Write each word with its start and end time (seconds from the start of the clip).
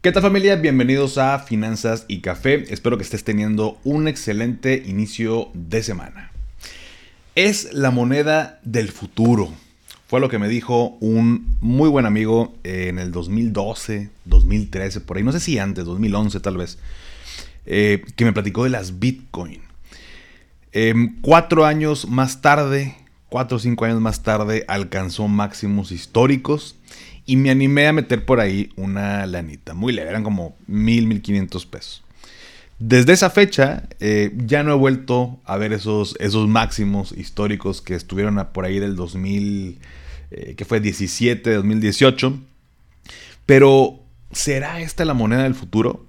¿Qué 0.00 0.12
tal 0.12 0.22
familia? 0.22 0.54
Bienvenidos 0.54 1.18
a 1.18 1.40
Finanzas 1.40 2.04
y 2.06 2.20
Café. 2.20 2.72
Espero 2.72 2.96
que 2.96 3.02
estés 3.02 3.24
teniendo 3.24 3.80
un 3.82 4.06
excelente 4.06 4.80
inicio 4.86 5.50
de 5.54 5.82
semana. 5.82 6.30
Es 7.34 7.74
la 7.74 7.90
moneda 7.90 8.60
del 8.62 8.92
futuro. 8.92 9.52
Fue 10.06 10.20
lo 10.20 10.28
que 10.28 10.38
me 10.38 10.46
dijo 10.46 10.96
un 11.00 11.56
muy 11.60 11.88
buen 11.88 12.06
amigo 12.06 12.54
en 12.62 13.00
el 13.00 13.10
2012, 13.10 14.08
2013, 14.24 15.00
por 15.00 15.16
ahí, 15.16 15.24
no 15.24 15.32
sé 15.32 15.40
si 15.40 15.58
antes, 15.58 15.84
2011 15.84 16.38
tal 16.38 16.58
vez, 16.58 16.78
eh, 17.66 18.04
que 18.14 18.24
me 18.24 18.32
platicó 18.32 18.62
de 18.62 18.70
las 18.70 19.00
Bitcoin. 19.00 19.62
Em, 20.70 21.20
cuatro 21.22 21.64
años 21.64 22.06
más 22.06 22.40
tarde, 22.40 22.94
cuatro 23.28 23.56
o 23.56 23.60
cinco 23.60 23.84
años 23.84 24.00
más 24.00 24.22
tarde, 24.22 24.64
alcanzó 24.68 25.26
máximos 25.26 25.90
históricos 25.90 26.77
y 27.28 27.36
me 27.36 27.50
animé 27.50 27.86
a 27.86 27.92
meter 27.92 28.24
por 28.24 28.40
ahí 28.40 28.72
una 28.76 29.26
lanita 29.26 29.74
muy 29.74 29.92
leve, 29.92 30.08
eran 30.08 30.24
como 30.24 30.56
mil, 30.66 31.06
mil 31.06 31.20
quinientos 31.20 31.66
pesos. 31.66 32.02
Desde 32.78 33.12
esa 33.12 33.28
fecha 33.28 33.86
eh, 34.00 34.32
ya 34.46 34.62
no 34.62 34.72
he 34.72 34.76
vuelto 34.76 35.38
a 35.44 35.58
ver 35.58 35.74
esos, 35.74 36.16
esos 36.20 36.48
máximos 36.48 37.12
históricos 37.12 37.82
que 37.82 37.94
estuvieron 37.94 38.42
por 38.54 38.64
ahí 38.64 38.78
del 38.78 38.96
2000, 38.96 39.78
eh, 40.30 40.54
que 40.56 40.64
fue 40.64 40.80
17, 40.80 41.52
2018. 41.52 42.38
Pero, 43.44 44.00
¿será 44.32 44.80
esta 44.80 45.04
la 45.04 45.12
moneda 45.12 45.42
del 45.42 45.54
futuro? 45.54 46.06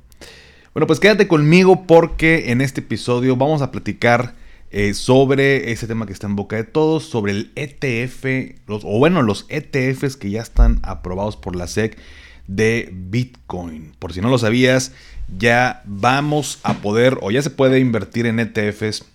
Bueno, 0.73 0.88
pues 0.88 1.02
quédate 1.02 1.28
conmigo 1.28 1.86
porque 1.86 2.52
en 2.52 2.61
este 2.61 2.80
episodio 2.80 3.36
vamos 3.36 3.61
a 3.61 3.72
platicar 3.72 4.36
eh, 4.72 4.94
sobre 4.94 5.72
ese 5.72 5.88
tema 5.88 6.06
que 6.06 6.14
está 6.14 6.28
en 6.28 6.36
boca 6.36 6.56
de 6.56 6.64
todos, 6.64 7.06
sobre 7.06 7.31
el 7.31 7.52
ETF, 7.56 8.67
los, 8.67 8.84
o 8.86 9.00
bueno, 9.00 9.22
los 9.23 9.45
ETFs 9.50 10.16
que 10.16 10.30
ya 10.30 10.42
están 10.42 10.80
aprobados 10.84 11.38
por 11.38 11.56
la 11.56 11.67
SEC 11.67 11.98
de 12.45 12.89
Bitcoin. 12.94 13.94
Por 13.98 14.14
si 14.14 14.22
no 14.22 14.30
lo 14.30 14.38
sabías, 14.38 14.92
ya 15.38 15.81
vamos 15.86 16.59
a 16.64 16.76
poder, 16.76 17.17
o 17.22 17.31
ya 17.31 17.42
se 17.42 17.50
puede 17.50 17.80
invertir 17.80 18.26
en 18.26 18.39
ETFs 18.39 19.06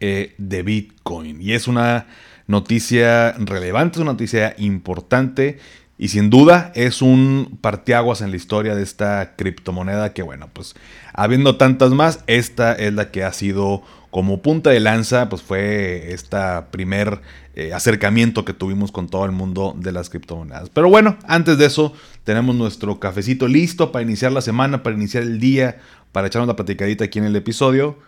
eh, 0.00 0.34
de 0.38 0.62
Bitcoin. 0.62 1.42
Y 1.42 1.52
es 1.52 1.66
una 1.66 2.06
noticia 2.46 3.32
relevante, 3.32 3.98
es 3.98 4.02
una 4.02 4.12
noticia 4.12 4.54
importante. 4.58 5.58
Y 6.00 6.08
sin 6.08 6.30
duda 6.30 6.70
es 6.76 7.02
un 7.02 7.58
parteaguas 7.60 8.20
en 8.20 8.30
la 8.30 8.36
historia 8.36 8.76
de 8.76 8.84
esta 8.84 9.34
criptomoneda 9.34 10.12
que 10.12 10.22
bueno, 10.22 10.48
pues 10.52 10.76
habiendo 11.12 11.56
tantas 11.56 11.90
más, 11.90 12.22
esta 12.28 12.72
es 12.72 12.94
la 12.94 13.10
que 13.10 13.24
ha 13.24 13.32
sido 13.32 13.82
como 14.10 14.40
punta 14.40 14.70
de 14.70 14.80
lanza, 14.80 15.28
pues 15.28 15.42
fue 15.42 16.12
este 16.12 16.38
primer 16.70 17.20
eh, 17.54 17.72
acercamiento 17.72 18.44
que 18.44 18.54
tuvimos 18.54 18.92
con 18.92 19.08
todo 19.08 19.24
el 19.24 19.32
mundo 19.32 19.74
de 19.76 19.92
las 19.92 20.08
criptomonedas. 20.10 20.70
Pero 20.70 20.88
bueno, 20.88 21.18
antes 21.26 21.58
de 21.58 21.66
eso, 21.66 21.92
tenemos 22.24 22.54
nuestro 22.56 22.98
cafecito 23.00 23.48
listo 23.48 23.92
para 23.92 24.02
iniciar 24.02 24.32
la 24.32 24.40
semana, 24.40 24.82
para 24.82 24.96
iniciar 24.96 25.24
el 25.24 25.38
día, 25.40 25.78
para 26.12 26.28
echarnos 26.28 26.48
la 26.48 26.56
platicadita 26.56 27.04
aquí 27.04 27.18
en 27.18 27.26
el 27.26 27.36
episodio. 27.36 27.98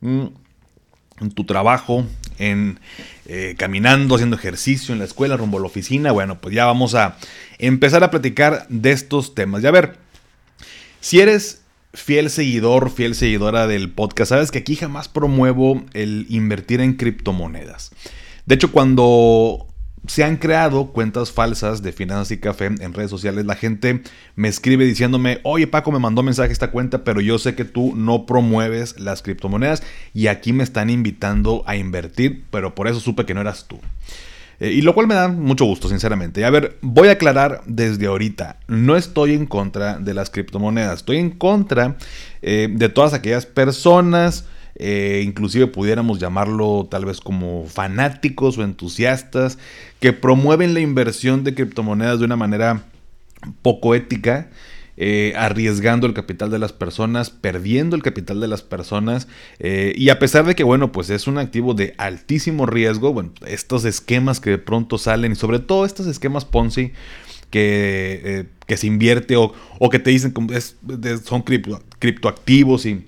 Mm, 0.00 0.26
en 1.20 1.30
tu 1.30 1.44
trabajo, 1.44 2.04
en 2.38 2.80
eh, 3.26 3.54
caminando, 3.56 4.16
haciendo 4.16 4.36
ejercicio 4.36 4.92
en 4.92 4.98
la 4.98 5.04
escuela, 5.04 5.36
rumbo 5.36 5.58
a 5.58 5.60
la 5.60 5.66
oficina. 5.66 6.12
Bueno, 6.12 6.40
pues 6.40 6.54
ya 6.54 6.66
vamos 6.66 6.94
a 6.94 7.16
empezar 7.58 8.02
a 8.02 8.10
platicar 8.10 8.66
de 8.68 8.92
estos 8.92 9.34
temas. 9.34 9.62
Y 9.62 9.66
a 9.66 9.70
ver, 9.70 9.96
si 11.00 11.20
eres 11.20 11.63
fiel 11.94 12.30
seguidor, 12.30 12.90
fiel 12.90 13.14
seguidora 13.14 13.66
del 13.66 13.90
podcast, 13.90 14.30
sabes 14.30 14.50
que 14.50 14.58
aquí 14.58 14.76
jamás 14.76 15.08
promuevo 15.08 15.82
el 15.94 16.26
invertir 16.28 16.80
en 16.80 16.94
criptomonedas. 16.94 17.92
De 18.46 18.56
hecho, 18.56 18.70
cuando 18.72 19.66
se 20.06 20.22
han 20.22 20.36
creado 20.36 20.88
cuentas 20.88 21.32
falsas 21.32 21.82
de 21.82 21.92
Finanzas 21.92 22.32
y 22.32 22.38
Café 22.38 22.66
en 22.66 22.92
redes 22.92 23.10
sociales, 23.10 23.46
la 23.46 23.54
gente 23.54 24.02
me 24.36 24.48
escribe 24.48 24.84
diciéndome, 24.84 25.40
oye 25.44 25.66
Paco, 25.66 25.92
me 25.92 25.98
mandó 25.98 26.22
mensaje 26.22 26.52
esta 26.52 26.70
cuenta, 26.70 27.04
pero 27.04 27.20
yo 27.20 27.38
sé 27.38 27.54
que 27.54 27.64
tú 27.64 27.94
no 27.96 28.26
promueves 28.26 29.00
las 29.00 29.22
criptomonedas 29.22 29.82
y 30.12 30.26
aquí 30.26 30.52
me 30.52 30.64
están 30.64 30.90
invitando 30.90 31.62
a 31.66 31.76
invertir, 31.76 32.44
pero 32.50 32.74
por 32.74 32.86
eso 32.86 33.00
supe 33.00 33.24
que 33.24 33.34
no 33.34 33.40
eras 33.40 33.66
tú. 33.66 33.80
Eh, 34.60 34.70
y 34.70 34.82
lo 34.82 34.94
cual 34.94 35.06
me 35.06 35.14
da 35.14 35.28
mucho 35.28 35.64
gusto, 35.64 35.88
sinceramente. 35.88 36.44
A 36.44 36.50
ver, 36.50 36.78
voy 36.80 37.08
a 37.08 37.12
aclarar 37.12 37.62
desde 37.66 38.06
ahorita. 38.06 38.58
No 38.68 38.96
estoy 38.96 39.34
en 39.34 39.46
contra 39.46 39.98
de 39.98 40.14
las 40.14 40.30
criptomonedas. 40.30 40.98
Estoy 40.98 41.18
en 41.18 41.30
contra 41.30 41.96
eh, 42.42 42.68
de 42.70 42.88
todas 42.88 43.14
aquellas 43.14 43.46
personas, 43.46 44.46
eh, 44.76 45.22
inclusive 45.24 45.66
pudiéramos 45.66 46.18
llamarlo 46.18 46.88
tal 46.90 47.04
vez 47.04 47.20
como 47.20 47.66
fanáticos 47.66 48.58
o 48.58 48.62
entusiastas, 48.62 49.58
que 50.00 50.12
promueven 50.12 50.74
la 50.74 50.80
inversión 50.80 51.44
de 51.44 51.54
criptomonedas 51.54 52.18
de 52.18 52.24
una 52.24 52.36
manera 52.36 52.82
poco 53.62 53.94
ética 53.94 54.48
eh, 54.96 55.34
arriesgando 55.36 56.06
el 56.06 56.14
capital 56.14 56.50
de 56.50 56.58
las 56.58 56.72
personas, 56.72 57.30
perdiendo 57.30 57.96
el 57.96 58.02
capital 58.02 58.40
de 58.40 58.48
las 58.48 58.62
personas. 58.62 59.26
Eh, 59.58 59.92
y 59.96 60.10
a 60.10 60.18
pesar 60.18 60.44
de 60.46 60.54
que, 60.54 60.62
bueno, 60.62 60.92
pues 60.92 61.10
es 61.10 61.26
un 61.26 61.38
activo 61.38 61.74
de 61.74 61.94
altísimo 61.98 62.66
riesgo, 62.66 63.12
bueno, 63.12 63.32
estos 63.46 63.84
esquemas 63.84 64.40
que 64.40 64.50
de 64.50 64.58
pronto 64.58 64.98
salen 64.98 65.32
y 65.32 65.36
sobre 65.36 65.58
todo 65.58 65.84
estos 65.84 66.06
esquemas 66.06 66.44
Ponzi 66.44 66.92
que, 67.50 68.20
eh, 68.24 68.44
que 68.66 68.76
se 68.76 68.86
invierte 68.86 69.36
o, 69.36 69.52
que 69.90 69.98
te 69.98 70.10
dicen 70.10 70.32
que 70.32 71.18
son 71.18 71.42
cripto, 71.42 71.82
criptoactivos 71.98 72.86
y 72.86 73.06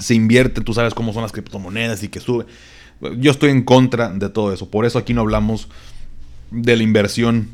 se 0.00 0.14
invierte, 0.14 0.60
tú 0.60 0.72
sabes 0.72 0.94
cómo 0.94 1.12
son 1.12 1.22
las 1.22 1.32
criptomonedas 1.32 2.02
y 2.02 2.08
que 2.08 2.20
sube. 2.20 2.46
Yo 3.18 3.30
estoy 3.30 3.50
en 3.50 3.62
contra 3.62 4.10
de 4.10 4.28
todo 4.28 4.52
eso, 4.52 4.70
por 4.70 4.86
eso 4.86 4.98
aquí 4.98 5.14
no 5.14 5.22
hablamos 5.22 5.68
de 6.50 6.76
la 6.76 6.82
inversión 6.82 7.48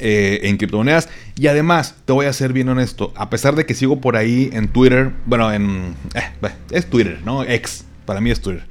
eh, 0.00 0.40
en 0.44 0.56
criptomonedas. 0.56 1.08
Y 1.36 1.46
además, 1.46 1.96
te 2.04 2.12
voy 2.12 2.26
a 2.26 2.32
ser 2.32 2.52
bien 2.52 2.68
honesto, 2.68 3.12
a 3.16 3.30
pesar 3.30 3.54
de 3.54 3.66
que 3.66 3.74
sigo 3.74 4.00
por 4.00 4.16
ahí 4.16 4.50
en 4.52 4.68
Twitter, 4.68 5.12
bueno, 5.26 5.52
en... 5.52 5.94
Eh, 6.14 6.50
es 6.70 6.88
Twitter, 6.88 7.20
¿no? 7.24 7.44
Ex, 7.44 7.84
para 8.04 8.20
mí 8.20 8.30
es 8.30 8.40
Twitter. 8.40 8.66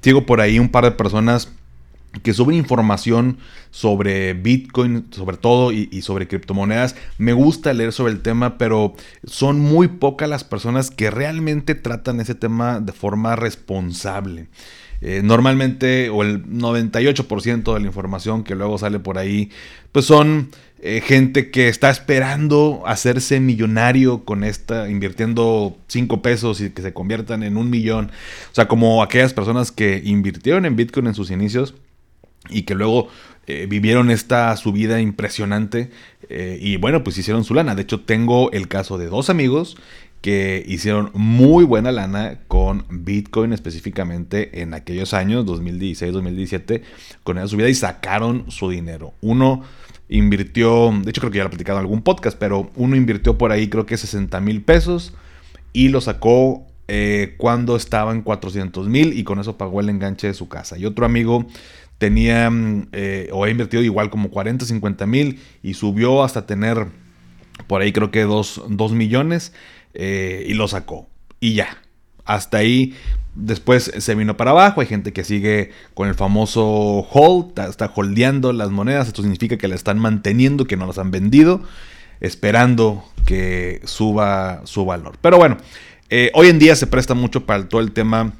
Sigo 0.00 0.24
por 0.24 0.40
ahí 0.40 0.58
un 0.58 0.68
par 0.68 0.84
de 0.84 0.92
personas 0.92 1.52
que 2.22 2.34
suben 2.34 2.56
información 2.56 3.38
sobre 3.70 4.34
Bitcoin, 4.34 5.06
sobre 5.10 5.36
todo, 5.36 5.72
y, 5.72 5.88
y, 5.92 6.02
sobre 6.02 6.26
criptomonedas. 6.26 6.96
Me 7.18 7.32
gusta 7.32 7.72
leer 7.72 7.92
sobre 7.92 8.12
el 8.12 8.20
tema, 8.20 8.58
pero 8.58 8.94
son 9.24 9.60
muy 9.60 9.86
pocas 9.88 10.28
las 10.28 10.42
personas 10.42 10.90
que 10.90 11.10
realmente 11.10 11.74
tratan 11.74 12.20
ese 12.20 12.34
tema 12.34 12.80
de 12.80 12.92
forma 12.92 13.36
responsable. 13.36 14.48
Eh, 15.02 15.22
normalmente, 15.24 16.10
o 16.10 16.22
el 16.22 16.44
98% 16.46 17.74
de 17.74 17.80
la 17.80 17.86
información 17.86 18.44
que 18.44 18.54
luego 18.54 18.76
sale 18.76 18.98
por 18.98 19.16
ahí, 19.16 19.50
pues 19.92 20.04
son 20.04 20.50
eh, 20.82 21.00
gente 21.04 21.50
que 21.50 21.68
está 21.68 21.90
esperando 21.90 22.82
hacerse 22.86 23.40
millonario 23.40 24.24
con 24.24 24.44
esta, 24.44 24.90
invirtiendo 24.90 25.78
5 25.88 26.20
pesos 26.20 26.60
y 26.60 26.70
que 26.70 26.82
se 26.82 26.92
conviertan 26.92 27.42
en 27.42 27.56
un 27.56 27.70
millón. 27.70 28.10
O 28.50 28.54
sea, 28.54 28.68
como 28.68 29.02
aquellas 29.02 29.32
personas 29.32 29.72
que 29.72 30.02
invirtieron 30.04 30.66
en 30.66 30.76
Bitcoin 30.76 31.06
en 31.06 31.14
sus 31.14 31.30
inicios 31.30 31.74
y 32.50 32.62
que 32.62 32.74
luego 32.74 33.08
eh, 33.46 33.66
vivieron 33.68 34.10
esta 34.10 34.54
subida 34.56 35.00
impresionante 35.00 35.90
y 36.32 36.76
bueno, 36.76 37.02
pues 37.02 37.18
hicieron 37.18 37.42
su 37.42 37.54
lana. 37.54 37.74
De 37.74 37.82
hecho, 37.82 38.02
tengo 38.02 38.52
el 38.52 38.68
caso 38.68 38.98
de 38.98 39.06
dos 39.06 39.30
amigos 39.30 39.76
que 40.20 40.62
hicieron 40.66 41.10
muy 41.14 41.64
buena 41.64 41.92
lana 41.92 42.40
con 42.46 42.84
Bitcoin 42.90 43.52
específicamente 43.52 44.60
en 44.60 44.74
aquellos 44.74 45.14
años, 45.14 45.46
2016-2017, 45.46 46.82
con 47.24 47.38
esa 47.38 47.48
subida 47.48 47.68
y 47.68 47.74
sacaron 47.74 48.50
su 48.50 48.70
dinero. 48.70 49.14
Uno 49.22 49.62
invirtió, 50.08 50.92
de 51.02 51.10
hecho 51.10 51.20
creo 51.20 51.30
que 51.30 51.38
ya 51.38 51.44
lo 51.44 51.48
he 51.48 51.50
platicado 51.50 51.78
en 51.78 51.84
algún 51.84 52.02
podcast, 52.02 52.36
pero 52.38 52.70
uno 52.76 52.96
invirtió 52.96 53.38
por 53.38 53.52
ahí 53.52 53.68
creo 53.68 53.86
que 53.86 53.96
60 53.96 54.40
mil 54.40 54.62
pesos 54.62 55.14
y 55.72 55.88
lo 55.88 56.00
sacó 56.00 56.66
eh, 56.88 57.34
cuando 57.38 57.76
estaba 57.76 58.12
en 58.12 58.22
400 58.22 58.88
mil 58.88 59.16
y 59.16 59.24
con 59.24 59.38
eso 59.38 59.56
pagó 59.56 59.80
el 59.80 59.88
enganche 59.88 60.26
de 60.26 60.34
su 60.34 60.48
casa. 60.48 60.76
Y 60.76 60.84
otro 60.84 61.06
amigo 61.06 61.46
tenía 61.98 62.50
eh, 62.92 63.30
o 63.32 63.44
ha 63.44 63.50
invertido 63.50 63.82
igual 63.82 64.10
como 64.10 64.30
40, 64.30 64.66
50 64.66 65.06
mil 65.06 65.38
y 65.62 65.74
subió 65.74 66.24
hasta 66.24 66.46
tener 66.46 66.88
por 67.66 67.82
ahí 67.82 67.92
creo 67.92 68.10
que 68.10 68.22
2 68.22 68.68
millones 68.92 69.52
eh, 69.94 70.44
y 70.46 70.54
lo 70.54 70.68
sacó. 70.68 71.08
Y 71.40 71.54
ya. 71.54 71.78
Hasta 72.24 72.58
ahí. 72.58 72.94
Después 73.34 73.92
se 73.96 74.14
vino 74.14 74.36
para 74.36 74.50
abajo. 74.50 74.80
Hay 74.80 74.86
gente 74.86 75.12
que 75.12 75.24
sigue 75.24 75.70
con 75.94 76.08
el 76.08 76.14
famoso 76.14 77.06
hold. 77.10 77.58
Está 77.58 77.92
holdeando 77.94 78.52
las 78.52 78.70
monedas. 78.70 79.08
Esto 79.08 79.22
significa 79.22 79.56
que 79.56 79.68
las 79.68 79.80
están 79.80 79.98
manteniendo, 79.98 80.66
que 80.66 80.76
no 80.76 80.86
las 80.86 80.98
han 80.98 81.10
vendido. 81.10 81.62
Esperando 82.20 83.04
que 83.24 83.80
suba 83.84 84.62
su 84.64 84.84
valor. 84.84 85.16
Pero 85.20 85.38
bueno. 85.38 85.56
Eh, 86.12 86.32
hoy 86.34 86.48
en 86.48 86.58
día 86.58 86.74
se 86.74 86.88
presta 86.88 87.14
mucho 87.14 87.46
para 87.46 87.68
todo 87.68 87.80
el 87.80 87.92
tema 87.92 88.32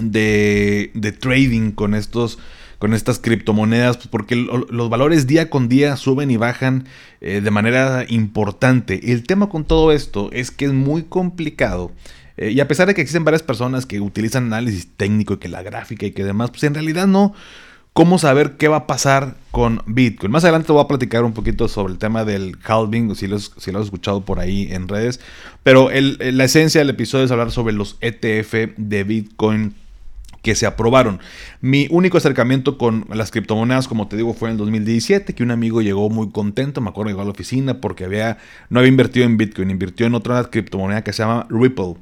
de, 0.00 0.90
de 0.94 1.12
trading 1.12 1.70
con 1.70 1.94
estos 1.94 2.38
con 2.78 2.94
estas 2.94 3.18
criptomonedas, 3.18 3.96
pues, 3.96 4.08
porque 4.08 4.36
los 4.36 4.90
valores 4.90 5.26
día 5.26 5.50
con 5.50 5.68
día 5.68 5.96
suben 5.96 6.30
y 6.30 6.36
bajan 6.36 6.86
eh, 7.20 7.40
de 7.40 7.50
manera 7.50 8.04
importante. 8.08 9.12
El 9.12 9.24
tema 9.24 9.48
con 9.48 9.64
todo 9.64 9.92
esto 9.92 10.30
es 10.32 10.50
que 10.50 10.66
es 10.66 10.72
muy 10.72 11.04
complicado. 11.04 11.92
Eh, 12.36 12.50
y 12.50 12.60
a 12.60 12.68
pesar 12.68 12.86
de 12.86 12.94
que 12.94 13.00
existen 13.00 13.24
varias 13.24 13.42
personas 13.42 13.86
que 13.86 14.00
utilizan 14.00 14.44
análisis 14.44 14.88
técnico 14.96 15.34
y 15.34 15.38
que 15.38 15.48
la 15.48 15.62
gráfica 15.62 16.06
y 16.06 16.10
que 16.10 16.24
demás, 16.24 16.50
pues 16.50 16.64
en 16.64 16.74
realidad 16.74 17.06
no, 17.06 17.32
cómo 17.94 18.18
saber 18.18 18.58
qué 18.58 18.68
va 18.68 18.76
a 18.76 18.86
pasar 18.86 19.36
con 19.50 19.80
Bitcoin. 19.86 20.30
Más 20.30 20.44
adelante 20.44 20.70
voy 20.70 20.84
a 20.84 20.88
platicar 20.88 21.24
un 21.24 21.32
poquito 21.32 21.66
sobre 21.66 21.94
el 21.94 21.98
tema 21.98 22.26
del 22.26 22.58
halving, 22.62 23.14
si 23.16 23.26
lo, 23.26 23.38
si 23.38 23.72
lo 23.72 23.78
has 23.78 23.86
escuchado 23.86 24.20
por 24.20 24.38
ahí 24.38 24.68
en 24.70 24.86
redes. 24.86 25.18
Pero 25.62 25.88
la 25.90 26.44
esencia 26.44 26.82
del 26.82 26.90
episodio 26.90 27.24
es 27.24 27.30
hablar 27.30 27.50
sobre 27.50 27.72
los 27.72 27.96
ETF 28.02 28.76
de 28.76 29.04
Bitcoin 29.04 29.74
que 30.46 30.54
se 30.54 30.64
aprobaron. 30.64 31.18
Mi 31.60 31.88
único 31.90 32.18
acercamiento 32.18 32.78
con 32.78 33.06
las 33.12 33.32
criptomonedas, 33.32 33.88
como 33.88 34.06
te 34.06 34.16
digo, 34.16 34.32
fue 34.32 34.48
en 34.48 34.52
el 34.52 34.58
2017, 34.58 35.34
que 35.34 35.42
un 35.42 35.50
amigo 35.50 35.82
llegó 35.82 36.08
muy 36.08 36.30
contento, 36.30 36.80
me 36.80 36.88
acuerdo, 36.88 37.10
llegó 37.10 37.22
a 37.22 37.24
la 37.24 37.32
oficina 37.32 37.80
porque 37.80 38.04
había, 38.04 38.38
no 38.70 38.78
había 38.78 38.90
invertido 38.90 39.26
en 39.26 39.38
Bitcoin, 39.38 39.72
invirtió 39.72 40.06
en 40.06 40.14
otra 40.14 40.44
criptomoneda 40.44 41.02
que 41.02 41.12
se 41.12 41.24
llama 41.24 41.48
Ripple. 41.50 41.96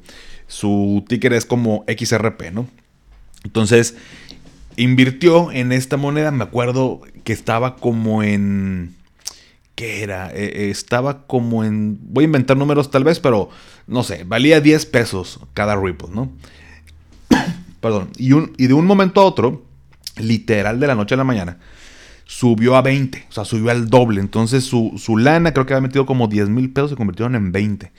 Su 0.45 1.03
ticker 1.07 1.33
es 1.33 1.43
como 1.43 1.85
XRP, 1.87 2.51
¿no? 2.53 2.67
Entonces, 3.43 3.95
invirtió 4.75 5.51
en 5.51 5.71
esta 5.71 5.97
moneda, 5.97 6.29
me 6.29 6.43
acuerdo 6.43 7.01
que 7.23 7.33
estaba 7.33 7.77
como 7.77 8.21
en... 8.21 8.93
¿Qué 9.73 10.03
era? 10.03 10.29
Eh, 10.31 10.69
estaba 10.69 11.25
como 11.25 11.63
en... 11.63 11.97
Voy 11.99 12.25
a 12.25 12.27
inventar 12.27 12.57
números 12.57 12.91
tal 12.91 13.03
vez, 13.03 13.19
pero 13.19 13.49
no 13.87 14.03
sé, 14.03 14.23
valía 14.23 14.61
10 14.61 14.85
pesos 14.85 15.39
cada 15.55 15.75
Ripple, 15.75 16.09
¿no? 16.13 16.31
Perdón. 17.85 18.09
Y, 18.17 18.29
de 18.65 18.73
un 18.73 18.87
momento 18.87 19.21
a 19.21 19.25
otro, 19.25 19.63
literal 20.17 20.79
de 20.79 20.87
la 20.87 20.95
noche 20.95 21.13
a 21.13 21.19
la 21.19 21.23
mañana, 21.23 21.59
subió 22.23 22.75
a 22.75 22.81
20. 22.81 23.27
O 23.29 23.31
sea, 23.31 23.45
subió 23.45 23.69
al 23.69 23.91
doble. 23.91 24.21
Entonces 24.21 24.63
su, 24.63 24.93
su 24.97 25.17
lana 25.17 25.53
creo 25.53 25.67
que 25.67 25.75
había 25.75 25.87
metido 25.87 26.07
como 26.07 26.27
10 26.27 26.49
mil 26.49 26.73
pesos, 26.73 26.89
se 26.89 26.95
convirtieron 26.95 27.35
en 27.35 27.51
20. 27.51 27.91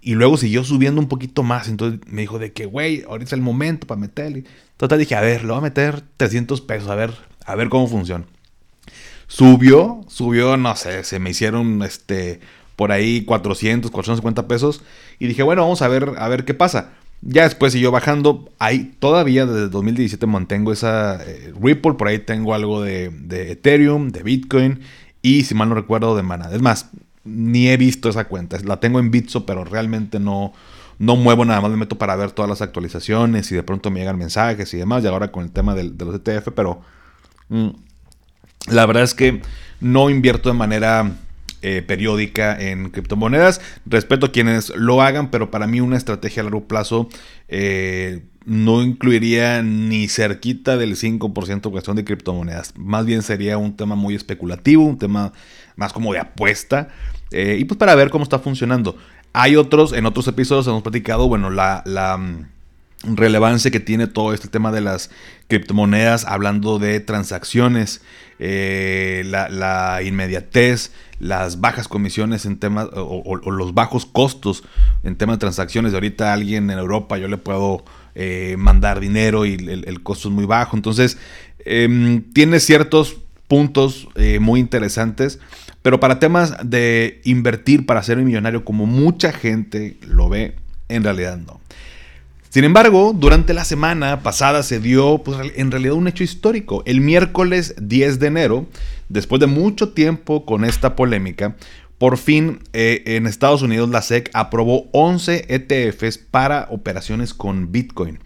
Y 0.00 0.14
luego 0.14 0.38
siguió 0.38 0.64
subiendo 0.64 0.98
un 0.98 1.08
poquito 1.08 1.42
más. 1.42 1.68
Entonces 1.68 2.00
me 2.06 2.22
dijo 2.22 2.38
de 2.38 2.54
que, 2.54 2.64
güey, 2.64 3.02
ahorita 3.02 3.26
es 3.26 3.32
el 3.34 3.42
momento 3.42 3.86
para 3.86 4.00
meterle. 4.00 4.44
Total 4.78 4.98
dije, 4.98 5.14
a 5.14 5.20
ver, 5.20 5.42
le 5.42 5.48
voy 5.48 5.58
a 5.58 5.60
meter 5.60 6.02
300 6.16 6.62
pesos, 6.62 6.88
a 6.88 6.94
ver, 6.94 7.12
a 7.44 7.54
ver 7.54 7.68
cómo 7.68 7.88
funciona. 7.88 8.24
Subió, 9.26 10.06
subió, 10.08 10.56
no 10.56 10.74
sé, 10.74 11.04
se 11.04 11.18
me 11.18 11.28
hicieron 11.28 11.82
este 11.82 12.40
por 12.76 12.92
ahí 12.92 13.26
400, 13.26 13.90
450 13.90 14.48
pesos. 14.48 14.82
Y 15.18 15.26
dije, 15.26 15.42
bueno, 15.42 15.60
vamos 15.60 15.82
a 15.82 15.88
ver, 15.88 16.14
a 16.16 16.28
ver 16.28 16.46
qué 16.46 16.54
pasa. 16.54 16.92
Ya 17.22 17.44
después 17.44 17.72
siguió 17.72 17.92
bajando. 17.92 18.50
Ahí 18.58 18.94
todavía 18.98 19.46
desde 19.46 19.68
2017 19.68 20.26
mantengo 20.26 20.72
esa 20.72 21.22
eh, 21.24 21.54
Ripple. 21.60 21.94
Por 21.94 22.08
ahí 22.08 22.18
tengo 22.18 22.52
algo 22.52 22.82
de, 22.82 23.12
Ethereum, 23.30 24.10
de 24.10 24.22
Bitcoin 24.24 24.80
y 25.22 25.44
si 25.44 25.54
mal 25.54 25.68
no 25.68 25.76
recuerdo 25.76 26.16
de 26.16 26.24
Mana. 26.24 26.50
Es 26.52 26.60
más, 26.60 26.90
ni 27.24 27.68
he 27.68 27.76
visto 27.76 28.08
esa 28.08 28.24
cuenta. 28.24 28.58
La 28.64 28.80
tengo 28.80 28.98
en 28.98 29.12
Bitso, 29.12 29.46
pero 29.46 29.64
realmente 29.64 30.18
no, 30.18 30.52
no 30.98 31.14
muevo 31.14 31.44
nada 31.44 31.60
más. 31.60 31.70
Me 31.70 31.76
meto 31.76 31.96
para 31.96 32.16
ver 32.16 32.32
todas 32.32 32.48
las 32.48 32.60
actualizaciones 32.60 33.52
y 33.52 33.54
de 33.54 33.62
pronto 33.62 33.92
me 33.92 34.00
llegan 34.00 34.18
mensajes 34.18 34.74
y 34.74 34.78
demás. 34.78 35.04
Y 35.04 35.06
ahora 35.06 35.30
con 35.30 35.44
el 35.44 35.52
tema 35.52 35.76
de, 35.76 35.84
los 35.84 36.16
ETF, 36.16 36.48
pero 36.56 36.82
mm, 37.50 37.68
la 38.68 38.84
verdad 38.84 39.04
es 39.04 39.14
que 39.14 39.42
no 39.80 40.10
invierto 40.10 40.48
de 40.48 40.56
manera 40.56 41.12
eh, 41.62 41.82
periódica 41.82 42.60
en 42.60 42.90
criptomonedas. 42.90 43.60
Respeto 43.86 44.26
a 44.26 44.32
quienes 44.32 44.70
lo 44.76 45.00
hagan, 45.00 45.30
pero 45.30 45.50
para 45.50 45.66
mí 45.66 45.80
una 45.80 45.96
estrategia 45.96 46.42
a 46.42 46.44
largo 46.44 46.66
plazo 46.66 47.08
eh, 47.48 48.22
no 48.44 48.82
incluiría 48.82 49.62
ni 49.62 50.08
cerquita 50.08 50.76
del 50.76 50.96
5% 50.96 51.70
cuestión 51.70 51.96
de 51.96 52.04
criptomonedas. 52.04 52.74
Más 52.76 53.06
bien 53.06 53.22
sería 53.22 53.58
un 53.58 53.76
tema 53.76 53.94
muy 53.94 54.14
especulativo, 54.14 54.84
un 54.84 54.98
tema 54.98 55.32
más 55.76 55.92
como 55.92 56.12
de 56.12 56.18
apuesta. 56.18 56.88
Eh, 57.30 57.56
y 57.58 57.64
pues 57.64 57.78
para 57.78 57.94
ver 57.94 58.10
cómo 58.10 58.24
está 58.24 58.38
funcionando. 58.38 58.96
Hay 59.32 59.56
otros, 59.56 59.92
en 59.92 60.06
otros 60.06 60.28
episodios 60.28 60.66
hemos 60.66 60.82
platicado, 60.82 61.28
bueno, 61.28 61.50
la, 61.50 61.82
mm, 62.18 62.46
relevancia 63.04 63.70
que 63.70 63.80
tiene 63.80 64.06
todo 64.06 64.32
este 64.32 64.48
tema 64.48 64.72
de 64.72 64.80
las 64.80 65.10
criptomonedas, 65.48 66.24
hablando 66.24 66.78
de 66.78 67.00
transacciones, 67.00 68.02
la, 68.38 69.48
la, 69.48 70.02
inmediatez, 70.02 70.90
las 71.22 71.60
bajas 71.60 71.86
comisiones 71.86 72.46
en 72.46 72.58
temas 72.58 72.88
o, 72.92 73.36
los 73.36 73.74
bajos 73.74 74.06
costos 74.06 74.64
en 75.04 75.14
temas 75.14 75.36
de 75.36 75.40
transacciones. 75.40 75.92
De 75.92 75.96
ahorita 75.96 76.32
alguien 76.32 76.68
en 76.68 76.78
Europa 76.78 77.16
yo 77.16 77.28
le 77.28 77.38
puedo 77.38 77.84
eh, 78.16 78.56
mandar 78.58 78.98
dinero 78.98 79.46
y 79.46 79.54
el, 79.54 80.02
costo 80.02 80.28
es 80.28 80.34
muy 80.34 80.46
bajo. 80.46 80.76
Entonces, 80.76 81.18
em, 81.64 82.22
tiene 82.32 82.58
ciertos 82.58 83.18
puntos 83.46 84.08
eh, 84.16 84.40
muy 84.40 84.58
interesantes. 84.58 85.38
Pero 85.82 86.00
para 86.00 86.18
temas 86.18 86.56
de 86.64 87.20
invertir 87.24 87.86
para 87.86 88.02
ser 88.02 88.18
un 88.18 88.24
millonario, 88.24 88.64
como 88.64 88.86
mucha 88.86 89.32
gente 89.32 89.96
lo 90.06 90.28
ve, 90.28 90.56
en 90.88 91.04
realidad 91.04 91.38
no. 91.38 91.60
Sin 92.52 92.64
embargo, 92.64 93.14
durante 93.14 93.54
la 93.54 93.64
semana 93.64 94.20
pasada 94.20 94.62
se 94.62 94.78
dio 94.78 95.22
pues, 95.24 95.38
en 95.56 95.70
realidad 95.70 95.94
un 95.94 96.06
hecho 96.06 96.22
histórico. 96.22 96.82
El 96.84 97.00
miércoles 97.00 97.74
10 97.80 98.18
de 98.18 98.26
enero, 98.26 98.66
después 99.08 99.40
de 99.40 99.46
mucho 99.46 99.94
tiempo 99.94 100.44
con 100.44 100.66
esta 100.66 100.94
polémica, 100.94 101.56
por 101.96 102.18
fin 102.18 102.58
eh, 102.74 103.04
en 103.06 103.26
Estados 103.26 103.62
Unidos 103.62 103.88
la 103.88 104.02
SEC 104.02 104.28
aprobó 104.34 104.84
11 104.92 105.46
ETFs 105.48 106.18
para 106.18 106.66
operaciones 106.68 107.32
con 107.32 107.72
Bitcoin. 107.72 108.18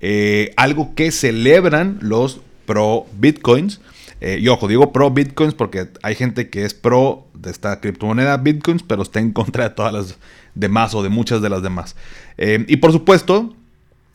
Eh, 0.00 0.52
algo 0.56 0.94
que 0.94 1.10
celebran 1.10 1.98
los 2.00 2.42
pro 2.66 3.06
Bitcoins. 3.18 3.80
Eh, 4.20 4.38
y 4.40 4.46
ojo, 4.46 4.68
digo 4.68 4.92
pro 4.92 5.10
Bitcoins 5.10 5.54
porque 5.54 5.88
hay 6.04 6.14
gente 6.14 6.48
que 6.48 6.64
es 6.64 6.74
pro 6.74 7.26
de 7.34 7.50
esta 7.50 7.80
criptomoneda 7.80 8.36
Bitcoins, 8.36 8.84
pero 8.84 9.02
está 9.02 9.18
en 9.18 9.32
contra 9.32 9.68
de 9.68 9.74
todas 9.74 9.92
las 9.92 10.16
demás 10.54 10.94
o 10.94 11.02
de 11.02 11.08
muchas 11.08 11.42
de 11.42 11.50
las 11.50 11.64
demás. 11.64 11.96
y 12.38 12.76
por 12.76 12.92
supuesto, 12.92 13.56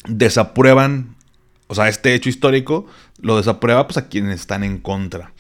desaprueban, 0.08 1.16
o 1.68 1.76
sea, 1.76 1.90
este 1.90 2.14
hecho 2.14 2.30
histórico 2.30 2.86
lo 3.22 3.38
desaprueba 3.38 3.88
pues, 3.88 3.98
a 3.98 4.08
quienes 4.08 4.40
están 4.40 4.64
en 4.64 4.80
contra. 4.80 5.34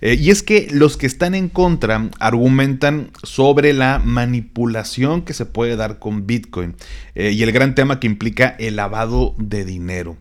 Eh, 0.00 0.16
y 0.20 0.30
es 0.30 0.42
que 0.42 0.68
los 0.70 0.96
que 0.96 1.06
están 1.06 1.34
en 1.34 1.48
contra 1.48 2.10
argumentan 2.18 3.10
sobre 3.22 3.72
la 3.72 3.98
manipulación 3.98 5.22
que 5.22 5.32
se 5.32 5.46
puede 5.46 5.76
dar 5.76 5.98
con 5.98 6.26
Bitcoin 6.26 6.74
eh, 7.14 7.30
y 7.32 7.42
el 7.42 7.52
gran 7.52 7.74
tema 7.74 7.98
que 7.98 8.06
implica 8.06 8.56
el 8.58 8.76
lavado 8.76 9.34
de 9.38 9.64
dinero. 9.64 10.16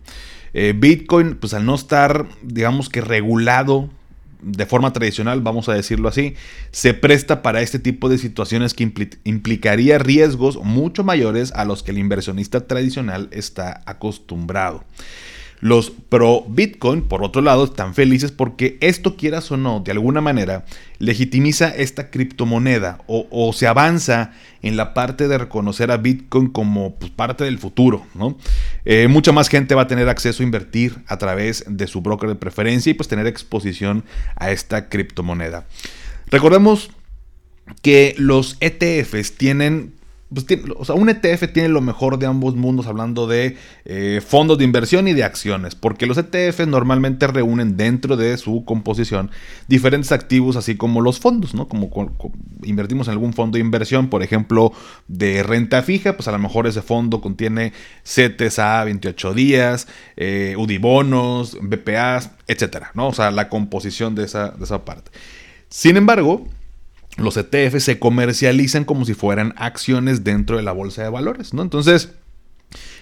Eh, 0.53 0.73
Bitcoin, 0.75 1.35
pues 1.35 1.53
al 1.53 1.65
no 1.65 1.75
estar, 1.75 2.27
digamos 2.41 2.87
que 2.89 3.01
regulado 3.01 3.89
de 4.45 4.65
forma 4.67 4.93
tradicional, 4.93 5.41
vamos 5.41 5.67
a 5.69 5.73
decirlo 5.73 6.07
así, 6.07 6.35
se 6.71 6.93
presta 6.93 7.41
para 7.41 7.61
este 7.61 7.79
tipo 7.79 8.09
de 8.09 8.19
situaciones 8.19 8.75
que 8.75 8.91
implicaría 9.23 9.97
riesgos 9.97 10.57
mucho 10.57 11.03
mayores 11.03 11.51
a 11.53 11.65
los 11.65 11.81
que 11.81 11.91
el 11.91 11.97
inversionista 11.97 12.67
tradicional 12.67 13.27
está 13.31 13.81
acostumbrado. 13.85 14.83
Los 15.61 15.89
pro 15.89 16.45
Bitcoin, 16.47 17.01
por 17.01 17.23
otro 17.23 17.41
lado, 17.41 17.63
están 17.63 17.95
felices 17.95 18.31
porque 18.31 18.77
esto, 18.81 19.15
quieras 19.15 19.49
o 19.51 19.57
no, 19.57 19.79
de 19.79 19.91
alguna 19.91 20.21
manera, 20.21 20.65
legitimiza 20.99 21.69
esta 21.69 22.09
criptomoneda 22.09 22.99
o, 23.07 23.51
se 23.53 23.67
avanza 23.67 24.31
en 24.61 24.77
la 24.77 24.93
parte 24.93 25.27
de 25.27 25.37
reconocer 25.37 25.91
a 25.91 25.97
Bitcoin 25.97 26.49
como 26.49 26.95
pues, 26.95 27.11
parte 27.11 27.43
del 27.45 27.57
futuro. 27.57 28.05
¿no? 28.13 28.37
Eh, 28.83 29.07
mucha 29.07 29.31
más 29.31 29.49
gente 29.49 29.75
va 29.75 29.83
a 29.83 29.87
tener 29.87 30.09
acceso 30.09 30.43
a 30.43 30.45
invertir 30.45 30.97
a 31.07 31.17
través 31.17 31.63
de 31.67 31.87
su 31.87 32.01
broker 32.01 32.29
de 32.29 32.35
preferencia 32.35 32.91
y 32.91 32.93
pues 32.93 33.07
tener 33.07 33.25
exposición 33.25 34.03
a 34.35 34.51
esta 34.51 34.89
criptomoneda. 34.89 35.65
Recordemos 36.27 36.91
que 37.81 38.13
los 38.17 38.57
ETFs 38.59 39.37
tienen 39.37 39.94
pues 40.33 40.45
o 40.75 40.85
sea, 40.85 40.95
un 40.95 41.07
ETF 41.07 41.51
tiene 41.53 41.69
lo 41.69 41.81
mejor 41.81 42.17
de 42.17 42.25
ambos 42.25 42.55
mundos 42.55 42.87
hablando 42.87 43.27
de 43.27 43.57
eh, 43.85 44.21
fondos 44.25 44.57
de 44.57 44.63
inversión 44.63 45.07
y 45.07 45.13
de 45.13 45.23
acciones, 45.23 45.75
porque 45.75 46.07
los 46.07 46.17
ETFs 46.17 46.67
normalmente 46.67 47.27
reúnen 47.27 47.77
dentro 47.77 48.17
de 48.17 48.35
su 48.37 48.65
composición 48.65 49.29
diferentes 49.67 50.11
activos, 50.11 50.55
así 50.55 50.75
como 50.75 51.01
los 51.01 51.19
fondos, 51.19 51.53
¿no? 51.53 51.67
Como, 51.67 51.91
invertimos 52.63 53.07
en 53.07 53.11
algún 53.11 53.33
fondo 53.33 53.57
de 53.57 53.61
inversión, 53.61 54.09
por 54.09 54.23
ejemplo, 54.23 54.73
de 55.07 55.43
renta 55.43 55.83
fija, 55.83 56.17
pues 56.17 56.27
a 56.27 56.31
lo 56.31 56.39
mejor 56.39 56.65
ese 56.65 56.81
fondo 56.81 57.21
contiene 57.21 57.73
CETES 58.03 58.59
a 58.59 58.83
28 58.83 59.33
días, 59.35 59.87
eh, 60.17 60.55
UDIBonos, 60.57 61.59
BPAs, 61.61 62.31
etcétera, 62.47 62.89
¿no? 62.95 63.09
O 63.09 63.13
sea, 63.13 63.29
la 63.29 63.47
composición 63.47 64.15
de 64.15 64.25
esa, 64.25 64.49
de 64.49 64.63
esa 64.63 64.85
parte. 64.85 65.11
Sin 65.69 65.97
embargo, 65.97 66.47
los 67.17 67.37
ETF 67.37 67.79
se 67.79 67.99
comercializan 67.99 68.83
como 68.83 69.05
si 69.05 69.13
fueran 69.13 69.53
acciones 69.57 70.23
dentro 70.23 70.57
de 70.57 70.63
la 70.63 70.71
bolsa 70.71 71.03
de 71.03 71.09
valores, 71.09 71.53
¿no? 71.53 71.61
Entonces, 71.61 72.09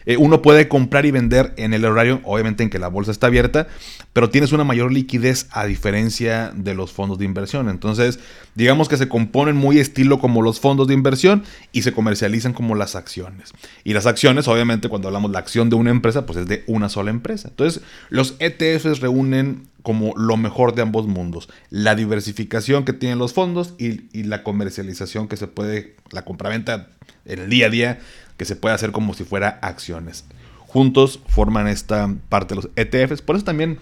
eh, 0.05 0.17
uno 0.17 0.41
puede 0.41 0.67
comprar 0.67 1.05
y 1.05 1.11
vender 1.11 1.53
en 1.57 1.73
el 1.73 1.85
horario, 1.85 2.21
obviamente 2.23 2.63
en 2.63 2.69
que 2.69 2.79
la 2.79 2.89
bolsa 2.89 3.11
está 3.11 3.27
abierta, 3.27 3.67
pero 4.11 4.29
tienes 4.29 4.51
una 4.51 4.63
mayor 4.63 4.91
liquidez 4.91 5.47
a 5.51 5.65
diferencia 5.65 6.51
de 6.55 6.75
los 6.75 6.91
fondos 6.91 7.17
de 7.17 7.25
inversión. 7.25 7.69
Entonces, 7.69 8.19
digamos 8.55 8.89
que 8.89 8.97
se 8.97 9.07
componen 9.07 9.55
muy 9.55 9.79
estilo 9.79 10.19
como 10.19 10.41
los 10.41 10.59
fondos 10.59 10.87
de 10.87 10.93
inversión 10.93 11.43
y 11.71 11.83
se 11.83 11.93
comercializan 11.93 12.53
como 12.53 12.75
las 12.75 12.95
acciones. 12.95 13.53
Y 13.83 13.93
las 13.93 14.05
acciones, 14.05 14.47
obviamente, 14.47 14.89
cuando 14.89 15.07
hablamos 15.07 15.31
de 15.31 15.33
la 15.33 15.39
acción 15.39 15.69
de 15.69 15.75
una 15.75 15.91
empresa, 15.91 16.25
pues 16.25 16.39
es 16.39 16.47
de 16.47 16.63
una 16.67 16.89
sola 16.89 17.11
empresa. 17.11 17.49
Entonces, 17.49 17.81
los 18.09 18.35
ETFs 18.39 18.99
reúnen 18.99 19.67
como 19.83 20.13
lo 20.15 20.37
mejor 20.37 20.73
de 20.73 20.81
ambos 20.81 21.07
mundos. 21.07 21.49
La 21.69 21.93
diversificación 21.93 22.85
que 22.85 22.93
tienen 22.93 23.19
los 23.19 23.33
fondos 23.33 23.75
y, 23.77 24.23
la 24.23 24.41
comercialización 24.41 25.27
que 25.27 25.37
se 25.37 25.47
puede, 25.47 25.95
la 26.11 26.23
compraventa 26.23 26.87
en 27.25 27.39
el 27.39 27.49
día 27.49 27.67
a 27.67 27.69
día 27.69 27.99
que 28.37 28.45
se 28.45 28.55
puede 28.55 28.73
hacer 28.73 28.91
como 28.91 29.13
si 29.13 29.25
fuera 29.25 29.59
acciones. 29.61 30.25
Juntos 30.59 31.19
forman 31.27 31.67
esta 31.67 32.11
parte 32.29 32.55
de 32.55 32.61
los 32.61 32.69
ETFs. 32.75 33.21
Por 33.21 33.35
eso 33.35 33.45
también 33.45 33.77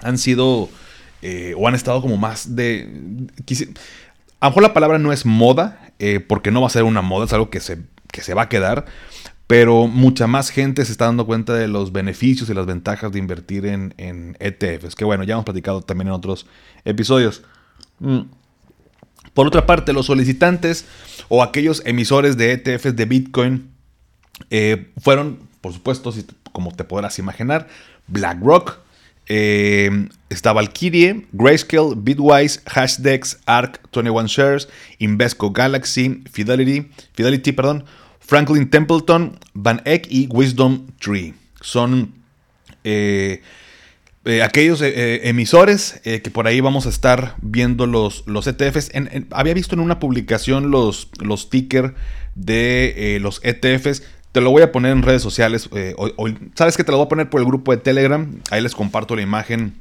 han 0.00 0.16
sido 0.16 0.70
eh, 1.20 1.54
o 1.58 1.66
han 1.68 1.74
estado 1.74 2.00
como 2.00 2.16
más 2.16 2.54
de... 2.54 2.88
a 4.40 4.46
lo 4.46 4.50
mejor 4.50 4.62
la 4.62 4.72
palabra 4.72 4.98
no 4.98 5.12
es 5.12 5.26
moda, 5.26 5.90
eh, 5.98 6.20
porque 6.20 6.50
no 6.50 6.60
va 6.60 6.68
a 6.68 6.70
ser 6.70 6.84
una 6.84 7.02
moda, 7.02 7.26
es 7.26 7.32
algo 7.32 7.50
que 7.50 7.60
se, 7.60 7.78
que 8.12 8.22
se 8.22 8.34
va 8.34 8.42
a 8.42 8.48
quedar. 8.48 8.86
Pero 9.46 9.86
mucha 9.86 10.26
más 10.26 10.50
gente 10.50 10.84
se 10.84 10.92
está 10.92 11.04
dando 11.04 11.26
cuenta 11.26 11.54
de 11.54 11.68
los 11.68 11.92
beneficios 11.92 12.48
y 12.48 12.54
las 12.54 12.64
ventajas 12.64 13.12
de 13.12 13.18
invertir 13.18 13.66
en, 13.66 13.94
en 13.98 14.36
ETFs. 14.40 14.94
Que 14.94 15.04
bueno, 15.04 15.24
ya 15.24 15.34
hemos 15.34 15.44
platicado 15.44 15.82
también 15.82 16.08
en 16.08 16.14
otros 16.14 16.46
episodios. 16.84 17.42
Mm. 17.98 18.22
Por 19.34 19.46
otra 19.46 19.66
parte, 19.66 19.92
los 19.92 20.06
solicitantes 20.06 20.86
o 21.28 21.42
aquellos 21.42 21.82
emisores 21.84 22.36
de 22.36 22.52
ETFs 22.52 22.94
de 22.96 23.04
Bitcoin 23.04 23.70
eh, 24.50 24.92
fueron, 24.98 25.40
por 25.60 25.72
supuesto, 25.72 26.12
como 26.52 26.72
te 26.72 26.84
podrás 26.84 27.18
imaginar, 27.18 27.68
BlackRock, 28.06 28.78
eh, 29.26 30.08
está 30.28 30.52
Valkyrie, 30.52 31.26
Grayscale, 31.32 31.94
Bitwise, 31.96 32.60
Hashdex, 32.66 33.38
ARC, 33.46 33.80
21 33.92 34.26
Shares, 34.28 34.68
Invesco 34.98 35.50
Galaxy, 35.50 36.22
Fidelity, 36.30 36.90
Fidelity 37.14 37.52
perdón, 37.52 37.84
Franklin 38.26 38.70
Templeton, 38.70 39.38
Van 39.52 39.82
Eck 39.84 40.06
y 40.10 40.26
Wisdom 40.28 40.86
Tree. 40.98 41.34
Son 41.60 42.12
eh, 42.84 43.42
eh, 44.24 44.42
aquellos 44.42 44.80
emisores 44.82 46.00
que 46.02 46.30
por 46.30 46.46
ahí 46.46 46.60
vamos 46.60 46.86
a 46.86 46.88
estar 46.88 47.36
viendo 47.42 47.86
los, 47.86 48.24
los 48.26 48.46
ETFs. 48.46 48.90
había 49.30 49.54
visto 49.54 49.74
en 49.74 49.80
una 49.80 49.98
publicación 49.98 50.70
los, 50.70 51.10
los 51.20 51.50
tickers 51.50 51.92
de 52.34 53.18
los 53.20 53.40
ETFs. 53.44 54.02
Te 54.34 54.40
lo 54.40 54.50
voy 54.50 54.62
a 54.62 54.72
poner 54.72 54.90
en 54.90 55.02
redes 55.02 55.22
sociales. 55.22 55.68
Eh, 55.76 55.94
Sabes 56.56 56.76
que 56.76 56.82
te 56.82 56.90
lo 56.90 56.98
voy 56.98 57.06
a 57.06 57.08
poner 57.08 57.30
por 57.30 57.40
el 57.40 57.46
grupo 57.46 57.70
de 57.70 57.76
Telegram. 57.76 58.40
Ahí 58.50 58.60
les 58.60 58.74
comparto 58.74 59.14
la 59.14 59.22
imagen 59.22 59.76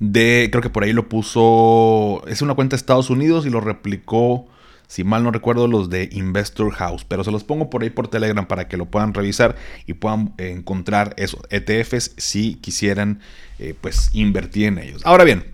de. 0.00 0.48
Creo 0.50 0.60
que 0.60 0.70
por 0.70 0.82
ahí 0.82 0.92
lo 0.92 1.08
puso. 1.08 2.24
Es 2.26 2.42
una 2.42 2.54
cuenta 2.54 2.74
de 2.74 2.78
Estados 2.78 3.10
Unidos 3.10 3.46
y 3.46 3.50
lo 3.50 3.60
replicó. 3.60 4.48
Si 4.88 5.04
mal 5.04 5.22
no 5.22 5.30
recuerdo, 5.30 5.68
los 5.68 5.90
de 5.90 6.08
Investor 6.10 6.72
House. 6.72 7.04
Pero 7.04 7.22
se 7.22 7.30
los 7.30 7.44
pongo 7.44 7.70
por 7.70 7.82
ahí 7.82 7.90
por 7.90 8.08
Telegram 8.08 8.46
para 8.46 8.66
que 8.66 8.76
lo 8.76 8.86
puedan 8.86 9.14
revisar 9.14 9.54
y 9.86 9.92
puedan 9.92 10.34
encontrar 10.38 11.14
esos 11.16 11.40
ETFs 11.50 12.14
si 12.16 12.56
quisieran 12.56 13.20
eh, 13.60 13.74
pues 13.80 14.10
invertir 14.12 14.66
en 14.66 14.78
ellos. 14.78 15.02
Ahora 15.04 15.22
bien, 15.22 15.44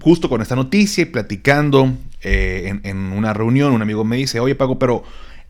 justo 0.00 0.28
con 0.28 0.42
esta 0.42 0.56
noticia 0.56 1.02
y 1.02 1.06
platicando 1.06 1.92
eh, 2.22 2.80
en, 2.82 3.12
una 3.12 3.32
reunión, 3.32 3.72
un 3.72 3.82
amigo 3.82 4.04
me 4.04 4.16
dice, 4.16 4.40
oye 4.40 4.56
Pago, 4.56 4.78
pero 4.78 5.04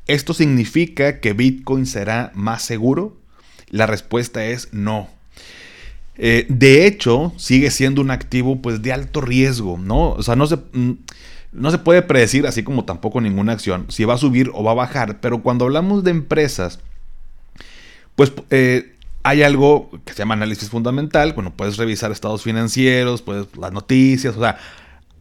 ¿Esto 0.06 0.34
significa 0.34 1.20
que 1.20 1.32
Bitcoin 1.32 1.86
será 1.86 2.30
más 2.34 2.62
seguro? 2.62 3.16
La 3.70 3.86
respuesta 3.86 4.44
es 4.44 4.68
no. 4.72 5.08
Eh, 6.16 6.46
de 6.48 6.86
hecho, 6.86 7.32
sigue 7.38 7.70
siendo 7.70 8.02
un 8.02 8.10
activo 8.10 8.60
pues, 8.60 8.82
de 8.82 8.92
alto 8.92 9.20
riesgo, 9.22 9.78
¿no? 9.78 10.10
O 10.10 10.22
sea, 10.22 10.36
no 10.36 10.46
se, 10.46 10.56
mm, 10.56 10.92
no 11.54 11.70
se 11.70 11.78
puede 11.78 12.02
predecir, 12.02 12.46
así 12.46 12.62
como 12.62 12.84
tampoco 12.84 13.20
ninguna 13.20 13.52
acción, 13.52 13.86
si 13.88 14.04
va 14.04 14.14
a 14.14 14.18
subir 14.18 14.50
o 14.52 14.64
va 14.64 14.72
a 14.72 14.74
bajar, 14.74 15.20
pero 15.20 15.40
cuando 15.42 15.64
hablamos 15.64 16.04
de 16.04 16.10
empresas, 16.10 16.80
pues 18.16 18.32
eh, 18.50 18.94
hay 19.22 19.42
algo 19.42 19.90
que 20.04 20.12
se 20.12 20.18
llama 20.18 20.34
análisis 20.34 20.68
fundamental, 20.68 21.32
bueno, 21.32 21.52
puedes 21.54 21.76
revisar 21.76 22.10
estados 22.12 22.42
financieros, 22.42 23.22
puedes 23.22 23.46
las 23.56 23.72
noticias, 23.72 24.36
o 24.36 24.40
sea, 24.40 24.58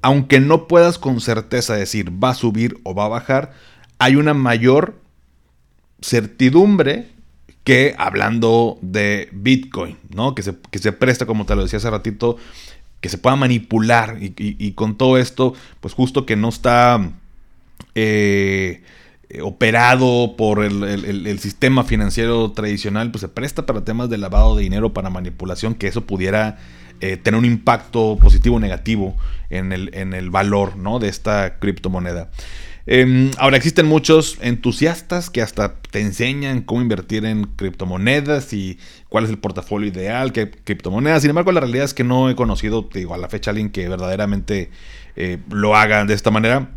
aunque 0.02 0.40
no 0.40 0.68
puedas 0.68 0.98
con 0.98 1.22
certeza 1.22 1.76
decir 1.76 2.12
va 2.12 2.32
a 2.32 2.36
subir 2.36 2.78
o 2.84 2.94
va 2.94 3.06
a 3.06 3.10
bajar, 3.10 3.54
hay 4.00 4.16
una 4.16 4.34
mayor 4.34 4.96
certidumbre 6.02 7.08
que 7.64 7.96
hablando 7.98 8.78
de 8.82 9.30
Bitcoin, 9.32 9.98
¿no? 10.14 10.36
Que 10.36 10.44
se, 10.44 10.56
que 10.70 10.80
se 10.80 10.92
presta, 10.92 11.26
como 11.26 11.46
te 11.46 11.56
lo 11.56 11.64
decía 11.64 11.78
hace 11.78 11.90
ratito, 11.90 12.38
que 13.04 13.10
se 13.10 13.18
pueda 13.18 13.36
manipular 13.36 14.16
y, 14.22 14.72
con 14.72 14.98
todo 14.98 15.18
esto, 15.18 15.54
pues 15.82 15.94
justo 15.94 16.26
que 16.26 16.38
no 16.38 16.48
está 16.48 17.12
eh, 17.96 18.82
operado 19.42 20.38
por 20.38 20.64
el, 20.64 21.38
sistema 21.38 21.84
financiero 21.84 22.54
tradicional, 22.54 23.12
pues 23.12 23.20
se 23.20 23.28
presta 23.28 23.66
para 23.66 23.84
temas 23.84 24.10
de 24.10 24.18
lavado 24.18 24.56
de 24.56 24.64
dinero, 24.64 24.94
para 24.94 25.10
manipulación, 25.10 25.76
que 25.76 25.88
eso 25.90 26.06
pudiera 26.06 26.60
eh, 27.02 27.18
tener 27.18 27.38
un 27.38 27.44
impacto 27.44 28.18
positivo 28.22 28.56
o 28.56 28.60
negativo 28.62 29.18
en 29.50 29.74
el, 29.74 29.94
en 29.94 30.14
el 30.14 30.30
valor 30.30 30.78
¿no? 30.78 31.00
de 31.00 31.10
esta 31.10 31.60
criptomoneda. 31.60 32.32
Em, 32.86 33.32
ahora 33.38 33.56
existen 33.56 33.86
muchos 33.86 34.38
entusiastas 34.42 35.30
que 35.30 35.42
hasta 35.42 35.76
te 35.80 36.02
enseñan 36.02 36.62
cómo 36.62 36.82
invertir 36.82 37.24
en 37.26 37.46
criptomonedas 37.46 38.52
y 38.52 38.78
cuál 39.08 39.24
es 39.24 39.30
el 39.30 39.38
portafolio 39.38 39.88
ideal, 39.88 40.34
qué 40.34 40.52
criptomonedas. 40.52 41.22
Sin 41.22 41.30
embargo, 41.30 41.52
la 41.54 41.62
realidad 41.62 41.86
es 41.86 41.94
que 41.94 42.04
no 42.04 42.30
he 42.30 42.36
conocido, 42.36 42.90
digo, 42.94 43.14
a 43.14 43.18
la 43.18 43.30
fecha 43.30 43.52
alguien 43.52 43.70
que 43.70 43.88
verdaderamente 43.88 44.70
eh, 45.16 45.38
lo 45.50 45.76
haga 45.76 46.04
de 46.04 46.14
esta 46.14 46.30
manera. 46.30 46.72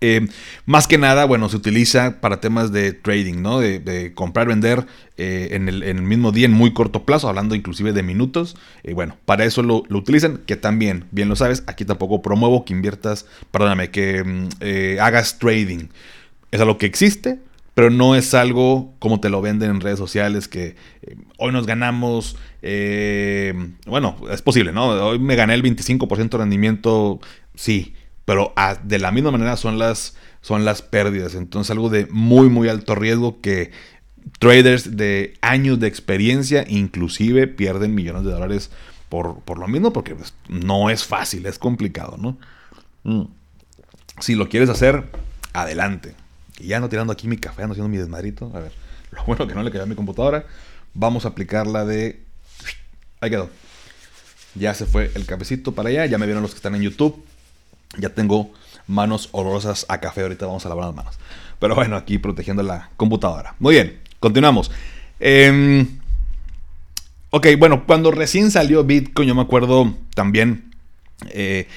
Eh, 0.00 0.28
más 0.66 0.86
que 0.86 0.98
nada, 0.98 1.24
bueno, 1.24 1.48
se 1.48 1.56
utiliza 1.56 2.20
para 2.20 2.40
temas 2.40 2.72
de 2.72 2.92
trading, 2.92 3.40
¿no? 3.40 3.60
De, 3.60 4.12
comprar, 4.14 4.46
vender 4.46 4.86
eh, 5.16 5.48
en, 5.52 5.68
el, 5.68 6.02
mismo 6.02 6.30
día 6.30 6.46
en 6.46 6.52
muy 6.52 6.74
corto 6.74 7.04
plazo, 7.04 7.28
hablando 7.28 7.54
inclusive 7.54 7.92
de 7.92 8.02
minutos. 8.02 8.56
Eh, 8.82 8.92
bueno, 8.92 9.16
para 9.24 9.44
eso 9.44 9.62
lo, 9.62 9.84
utilizan, 9.90 10.38
que 10.46 10.56
también, 10.56 11.06
bien 11.10 11.28
lo 11.28 11.36
sabes, 11.36 11.62
aquí 11.66 11.84
tampoco 11.84 12.20
promuevo 12.20 12.64
que 12.64 12.74
inviertas, 12.74 13.26
perdóname, 13.50 13.90
que 13.90 14.22
mm, 14.22 15.00
hagas 15.00 15.38
trading. 15.38 15.88
Es 16.50 16.60
algo 16.60 16.76
que 16.76 16.86
existe, 16.86 17.38
pero 17.74 17.90
no 17.90 18.14
es 18.14 18.34
algo 18.34 18.92
como 18.98 19.20
te 19.20 19.30
lo 19.30 19.40
venden 19.40 19.70
en 19.70 19.80
redes 19.80 19.98
sociales, 19.98 20.48
que 20.48 20.76
hoy 21.38 21.52
nos 21.52 21.66
ganamos, 21.66 22.36
bueno, 23.86 24.16
es 24.30 24.42
posible, 24.42 24.72
¿no? 24.72 24.88
Hoy 24.88 25.18
me 25.18 25.34
gané 25.34 25.54
el 25.54 25.62
25% 25.62 26.28
de 26.28 26.38
rendimiento, 26.38 27.20
sí 27.54 27.93
pero 28.24 28.52
de 28.82 28.98
la 28.98 29.10
misma 29.10 29.30
manera 29.30 29.56
son 29.56 29.78
las, 29.78 30.16
son 30.40 30.64
las 30.64 30.82
pérdidas. 30.82 31.34
Entonces 31.34 31.70
algo 31.70 31.90
de 31.90 32.06
muy, 32.06 32.48
muy 32.48 32.68
alto 32.68 32.94
riesgo 32.94 33.40
que 33.40 33.72
traders 34.38 34.96
de 34.96 35.34
años 35.42 35.80
de 35.80 35.86
experiencia 35.86 36.64
inclusive 36.68 37.46
pierden 37.46 37.94
millones 37.94 38.24
de 38.24 38.32
dólares 38.32 38.70
por, 39.08 39.58
lo 39.58 39.68
mismo, 39.68 39.92
porque 39.92 40.16
pues, 40.16 40.34
no 40.48 40.90
es 40.90 41.04
fácil, 41.04 41.46
es 41.46 41.58
complicado, 41.58 42.16
¿no? 42.16 42.36
Mm. 43.04 43.28
Si 44.18 44.34
lo 44.34 44.48
quieres 44.48 44.68
hacer, 44.68 45.04
adelante. 45.52 46.16
Y 46.58 46.68
ya 46.68 46.80
no 46.80 46.88
tirando 46.88 47.12
aquí 47.12 47.28
mi 47.28 47.36
café, 47.36 47.62
no 47.64 47.72
haciendo 47.72 47.88
mi 47.88 47.96
desmadrito. 47.96 48.50
A 48.54 48.60
ver, 48.60 48.72
lo 49.12 49.24
bueno 49.24 49.46
que 49.46 49.54
no 49.54 49.62
le 49.62 49.70
quedó 49.70 49.84
a 49.84 49.86
mi 49.86 49.94
computadora. 49.94 50.46
Vamos 50.94 51.24
a 51.24 51.28
aplicar 51.28 51.66
la 51.66 51.84
de... 51.84 52.22
Ahí 53.20 53.30
quedó. 53.30 53.50
Ya 54.56 54.74
se 54.74 54.86
fue 54.86 55.10
el 55.14 55.26
cafecito 55.26 55.72
para 55.72 55.90
allá. 55.90 56.06
Ya 56.06 56.18
me 56.18 56.26
vieron 56.26 56.42
los 56.42 56.52
que 56.52 56.58
están 56.58 56.74
en 56.74 56.82
YouTube. 56.82 57.24
Ya 57.98 58.10
tengo 58.10 58.50
manos 58.86 59.28
olorosas 59.32 59.86
a 59.88 60.00
café. 60.00 60.22
Ahorita 60.22 60.46
vamos 60.46 60.64
a 60.66 60.68
lavar 60.68 60.86
las 60.86 60.94
manos. 60.94 61.18
Pero 61.58 61.74
bueno, 61.74 61.96
aquí 61.96 62.18
protegiendo 62.18 62.62
la 62.62 62.90
computadora. 62.96 63.54
Muy 63.58 63.74
bien, 63.74 64.00
continuamos. 64.20 64.70
Em, 65.20 66.00
ok, 67.30 67.46
bueno, 67.58 67.84
cuando 67.86 68.10
recién 68.10 68.50
salió 68.50 68.84
Bitcoin, 68.84 69.28
yo 69.28 69.34
me 69.34 69.42
acuerdo 69.42 69.94
también. 70.14 70.74
Eh, 71.30 71.68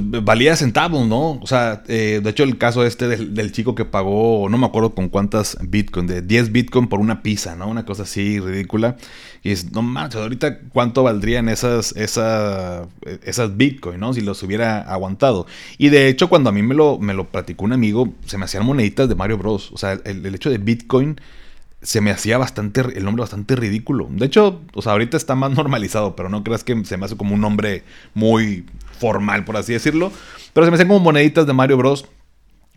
pues 0.00 0.24
valía 0.24 0.56
centavos, 0.56 1.06
¿no? 1.06 1.32
O 1.32 1.46
sea, 1.46 1.82
eh, 1.86 2.20
de 2.22 2.30
hecho 2.30 2.44
el 2.44 2.56
caso 2.56 2.86
este 2.86 3.08
del, 3.08 3.52
chico 3.52 3.74
que 3.74 3.84
pagó, 3.84 4.48
no 4.48 4.56
me 4.56 4.64
acuerdo 4.64 4.94
con 4.94 5.10
cuántas 5.10 5.58
Bitcoin, 5.60 6.06
de 6.06 6.22
10 6.22 6.50
Bitcoin 6.50 6.88
por 6.88 6.98
una 6.98 7.22
pizza, 7.22 7.56
¿no? 7.56 7.68
Una 7.68 7.84
cosa 7.84 8.04
así 8.04 8.40
ridícula. 8.40 8.96
Y 9.42 9.50
es, 9.50 9.72
no 9.72 9.82
manches, 9.82 10.20
ahorita 10.22 10.60
cuánto 10.70 11.02
valdrían 11.02 11.48
esas, 11.50 11.94
esas, 11.96 12.86
esas 13.24 13.56
Bitcoin, 13.56 14.00
¿no? 14.00 14.14
Si 14.14 14.22
los 14.22 14.42
hubiera 14.42 14.80
aguantado. 14.80 15.46
Y 15.76 15.90
de 15.90 16.08
hecho 16.08 16.28
cuando 16.28 16.48
a 16.48 16.52
mí 16.52 16.62
me 16.62 16.74
lo, 16.74 16.98
me 16.98 17.12
lo 17.12 17.28
platicó 17.28 17.64
un 17.64 17.72
amigo, 17.72 18.14
se 18.24 18.38
me 18.38 18.46
hacían 18.46 18.64
moneditas 18.64 19.10
de 19.10 19.14
Mario 19.14 19.36
Bros. 19.36 19.72
O 19.72 19.76
sea, 19.76 19.92
el 19.92 20.34
hecho 20.34 20.48
de 20.48 20.58
Bitcoin 20.58 21.20
se 21.82 22.00
me 22.00 22.10
hacía 22.10 22.38
bastante, 22.38 22.80
el 22.80 23.04
nombre 23.04 23.22
bastante 23.22 23.56
ridículo. 23.56 24.08
De 24.10 24.26
hecho, 24.26 24.62
o 24.72 24.82
sea, 24.82 24.92
ahorita 24.92 25.16
está 25.16 25.34
más 25.34 25.50
normalizado, 25.56 26.16
pero 26.16 26.28
no 26.28 26.44
creas 26.44 26.64
que 26.64 26.84
se 26.84 26.96
me 26.96 27.06
hace 27.06 27.16
como 27.16 27.34
un 27.34 27.40
nombre 27.40 27.84
muy 28.14 28.64
formal, 28.98 29.44
por 29.44 29.56
así 29.56 29.72
decirlo. 29.72 30.12
Pero 30.52 30.64
se 30.64 30.70
me 30.70 30.76
hacen 30.76 30.88
como 30.88 31.00
moneditas 31.00 31.46
de 31.46 31.52
Mario 31.52 31.76
Bros. 31.76 32.06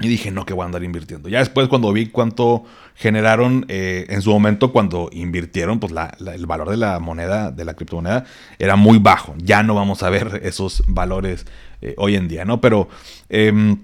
Y 0.01 0.09
dije, 0.09 0.29
no, 0.29 0.45
que 0.45 0.53
voy 0.53 0.63
a 0.63 0.65
andar 0.65 0.83
invirtiendo. 0.83 1.29
Ya 1.29 1.39
después 1.39 1.69
cuando 1.69 1.93
vi 1.93 2.07
cuánto 2.07 2.65
generaron 2.95 3.65
eh, 3.69 4.05
en 4.09 4.21
su 4.21 4.29
momento 4.29 4.74
cuando 4.74 5.09
invirtieron, 5.13 5.79
pues 5.79 5.93
el 6.33 6.45
valor 6.47 6.69
de 6.69 6.75
la 6.75 7.00
moneda, 7.00 7.50
de 7.50 7.63
la 7.63 7.75
criptomoneda, 7.75 8.25
era 8.59 8.75
muy 8.75 9.00
bajo. 9.00 9.35
Ya 9.38 9.63
no 9.63 9.74
vamos 9.74 10.03
a 10.03 10.09
ver 10.09 10.41
esos 10.43 10.83
valores 10.88 11.45
eh, 11.81 11.93
hoy 11.97 12.15
en 12.17 12.27
día, 12.27 12.43
¿no? 12.43 12.59
Pero 12.59 12.89
em, 13.29 13.83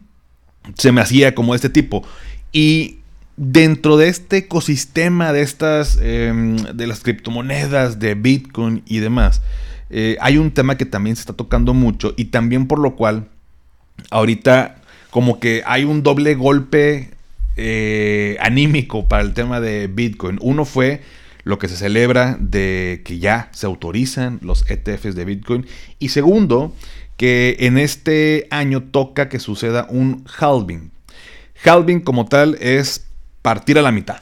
se 0.74 0.92
me 0.92 1.00
hacía 1.00 1.34
como 1.34 1.56
este 1.56 1.70
tipo. 1.70 2.04
Y 2.52 3.01
dentro 3.38 3.98
de 3.98 4.08
este 4.08 4.38
ecosistema 4.38 5.34
de 5.34 5.42
estas, 5.42 6.00
em, 6.02 6.58
de 6.58 6.88
las 6.88 7.02
criptomonedas, 7.02 8.00
de 8.00 8.16
Bitcoin 8.16 8.84
y 8.86 9.00
demás, 9.00 9.42
eh, 9.90 10.18
hay 10.22 10.38
un 10.38 10.52
tema 10.52 10.78
que 10.78 10.86
también 10.86 11.16
se 11.16 11.22
está 11.22 11.34
tocando 11.34 11.74
mucho 11.74 12.14
y 12.18 12.26
también 12.26 12.68
por 12.68 12.80
lo 12.80 12.96
cual 12.96 13.28
ahorita 14.10 14.78
como 15.10 15.40
que 15.40 15.64
hay 15.66 15.84
un 15.84 16.04
doble 16.04 16.36
golpe 16.36 17.10
eh, 17.58 18.38
anímico 18.40 19.08
para 19.08 19.24
el 19.24 19.34
tema 19.34 19.60
de 19.60 19.88
Bitcoin. 19.88 20.40
Uno 20.42 20.64
fue 20.64 21.02
lo 21.44 21.60
que 21.60 21.68
se 21.68 21.76
celebra 21.76 22.38
de 22.40 23.02
que 23.04 23.20
ya 23.20 23.50
se 23.52 23.66
autorizan 23.66 24.40
los 24.42 24.70
ETFs 24.70 25.16
de 25.16 25.26
Bitcoin. 25.26 25.66
Y 26.00 26.10
segundo, 26.10 26.74
que 27.18 27.58
en 27.60 27.78
este 27.78 28.48
año 28.52 28.84
toca 28.84 29.28
que 29.28 29.40
suceda 29.40 29.86
un 29.90 30.24
halving. 30.40 30.92
Halving 31.64 32.00
como 32.00 32.26
tal 32.26 32.58
es 32.62 33.06
partir 33.42 33.78
a 33.78 33.82
la 33.82 33.92
mitad. 33.92 34.22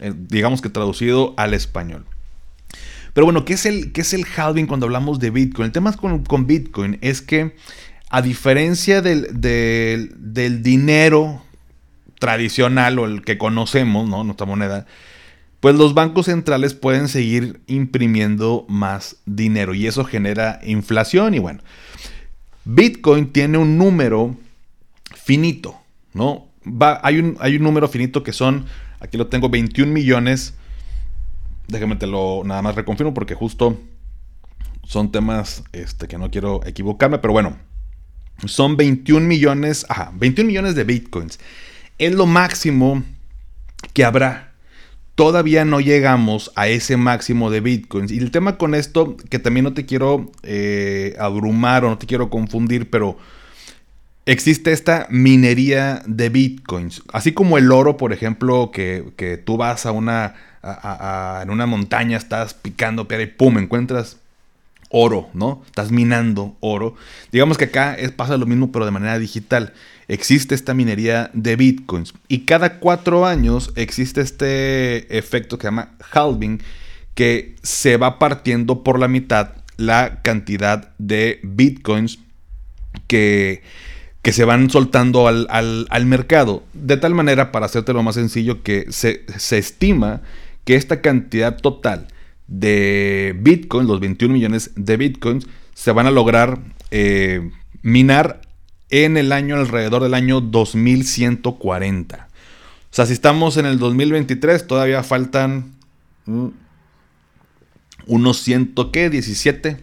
Eh, 0.00 0.12
digamos 0.16 0.60
que 0.60 0.68
traducido 0.68 1.34
al 1.36 1.54
español. 1.54 2.06
Pero 3.12 3.26
bueno, 3.26 3.44
¿qué 3.44 3.54
es 3.54 3.64
el, 3.64 3.92
qué 3.92 4.00
es 4.00 4.12
el 4.12 4.26
halving 4.36 4.66
cuando 4.66 4.86
hablamos 4.86 5.20
de 5.20 5.30
Bitcoin? 5.30 5.66
El 5.66 5.72
tema 5.72 5.92
con, 5.92 6.24
con 6.24 6.46
Bitcoin 6.46 6.98
es 7.00 7.22
que 7.22 7.54
a 8.14 8.22
diferencia 8.22 9.02
del, 9.02 10.62
dinero 10.62 11.42
tradicional 12.20 13.00
o 13.00 13.06
el 13.06 13.22
que 13.22 13.38
conocemos, 13.38 14.08
¿no? 14.08 14.22
Nuestra 14.22 14.46
moneda, 14.46 14.86
pues 15.58 15.74
los 15.74 15.94
bancos 15.94 16.26
centrales 16.26 16.74
pueden 16.74 17.08
seguir 17.08 17.60
imprimiendo 17.66 18.66
más 18.68 19.16
dinero 19.26 19.74
y 19.74 19.88
eso 19.88 20.04
genera 20.04 20.60
inflación 20.64 21.34
y 21.34 21.40
bueno, 21.40 21.60
Bitcoin 22.64 23.32
tiene 23.32 23.58
un 23.58 23.78
número 23.78 24.36
finito, 25.14 25.76
¿no? 26.12 26.46
Hay, 27.02 27.18
un, 27.18 27.36
hay 27.40 27.56
un 27.56 27.62
número 27.62 27.88
finito 27.88 28.22
que 28.22 28.32
son, 28.32 28.66
aquí 29.00 29.16
lo 29.16 29.26
tengo, 29.26 29.48
21 29.48 29.92
millones, 29.92 30.54
déjame 31.68 31.96
te 31.96 32.06
lo 32.06 32.42
nada 32.44 32.62
más 32.62 32.74
reconfirmo 32.74 33.14
porque 33.14 33.34
justo 33.34 33.78
son 34.84 35.12
temas 35.12 35.64
este, 35.72 36.08
que 36.08 36.18
no 36.18 36.30
quiero 36.30 36.64
equivocarme, 36.66 37.18
pero 37.18 37.32
bueno, 37.32 37.56
son 38.46 38.76
21 38.76 39.26
millones, 39.26 39.86
ajá, 39.88 40.12
21 40.14 40.46
millones 40.46 40.74
de 40.74 40.84
bitcoins. 40.84 41.38
Es 41.98 42.14
lo 42.14 42.26
máximo 42.26 43.02
que 43.92 44.04
habrá. 44.04 44.52
Todavía 45.14 45.64
no 45.64 45.80
llegamos 45.80 46.50
a 46.56 46.66
ese 46.66 46.96
máximo 46.96 47.50
de 47.50 47.60
bitcoins. 47.60 48.10
Y 48.10 48.18
el 48.18 48.32
tema 48.32 48.58
con 48.58 48.74
esto, 48.74 49.16
que 49.16 49.38
también 49.38 49.64
no 49.64 49.72
te 49.72 49.86
quiero 49.86 50.32
eh, 50.42 51.14
abrumar 51.20 51.84
o 51.84 51.90
no 51.90 51.98
te 51.98 52.06
quiero 52.06 52.30
confundir, 52.30 52.90
pero 52.90 53.16
existe 54.26 54.72
esta 54.72 55.06
minería 55.10 56.02
de 56.06 56.28
bitcoins. 56.28 57.02
Así 57.12 57.32
como 57.32 57.58
el 57.58 57.70
oro, 57.72 57.96
por 57.96 58.12
ejemplo, 58.12 58.70
que, 58.72 59.42
tú 59.44 59.56
vas 59.56 59.86
a 59.86 59.92
una, 59.92 60.34
en 61.42 61.50
una 61.50 61.66
montaña, 61.66 62.16
estás 62.16 62.54
picando 62.54 63.08
piedra 63.08 63.24
y 63.24 63.28
pum, 63.28 63.58
encuentras 63.58 64.18
oro, 64.90 65.28
¿no? 65.34 65.62
Estás 65.66 65.90
minando 65.90 66.56
oro. 66.60 66.94
Digamos 67.32 67.58
que 67.58 67.64
acá 67.64 67.96
pasa 68.16 68.36
lo 68.36 68.46
mismo, 68.46 68.70
pero 68.70 68.84
de 68.84 68.92
manera 68.92 69.18
digital. 69.18 69.72
Existe 70.06 70.54
esta 70.54 70.74
minería 70.74 71.30
de 71.32 71.56
bitcoins. 71.56 72.14
Y 72.28 72.40
cada 72.40 72.78
cuatro 72.78 73.26
años 73.26 73.72
existe 73.74 74.20
este 74.20 75.18
efecto 75.18 75.58
que 75.58 75.62
se 75.62 75.68
llama 75.68 75.92
halving, 76.12 76.62
que 77.14 77.56
se 77.62 77.96
va 77.96 78.18
partiendo 78.18 78.84
por 78.84 78.98
la 78.98 79.08
mitad 79.08 79.52
la 79.76 80.22
cantidad 80.22 80.92
de 80.98 81.40
bitcoins 81.42 82.20
que, 83.08 83.62
que 84.24 84.32
se 84.32 84.44
van 84.46 84.70
soltando 84.70 85.28
al, 85.28 85.46
al, 85.50 86.06
mercado. 86.06 86.64
De 86.72 86.96
tal 86.96 87.14
manera, 87.14 87.52
para 87.52 87.66
hacerte 87.66 87.92
lo 87.92 88.02
más 88.02 88.14
sencillo, 88.14 88.62
que 88.62 88.86
se, 88.88 89.22
se 89.36 89.58
estima 89.58 90.22
que 90.64 90.76
esta 90.76 91.02
cantidad 91.02 91.58
total 91.58 92.08
de 92.46 93.36
Bitcoin, 93.38 93.86
los 93.86 94.00
21 94.00 94.32
millones 94.32 94.70
de 94.76 94.96
Bitcoins, 94.96 95.46
se 95.74 95.92
van 95.92 96.06
a 96.06 96.10
lograr 96.10 96.58
eh, 96.90 97.50
minar 97.82 98.40
en 98.88 99.18
el 99.18 99.30
año 99.30 99.56
alrededor 99.56 100.02
del 100.02 100.14
año 100.14 100.40
2140. 100.40 102.26
O 102.26 102.94
sea, 102.94 103.04
si 103.04 103.12
estamos 103.12 103.58
en 103.58 103.66
el 103.66 103.78
2023, 103.78 104.66
todavía 104.66 105.02
faltan 105.02 105.74
unos 108.06 108.38
100, 108.38 108.74
¿qué? 108.90 109.10
17. 109.10 109.76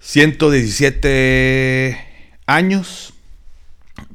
117 0.00 1.96
años 2.44 3.11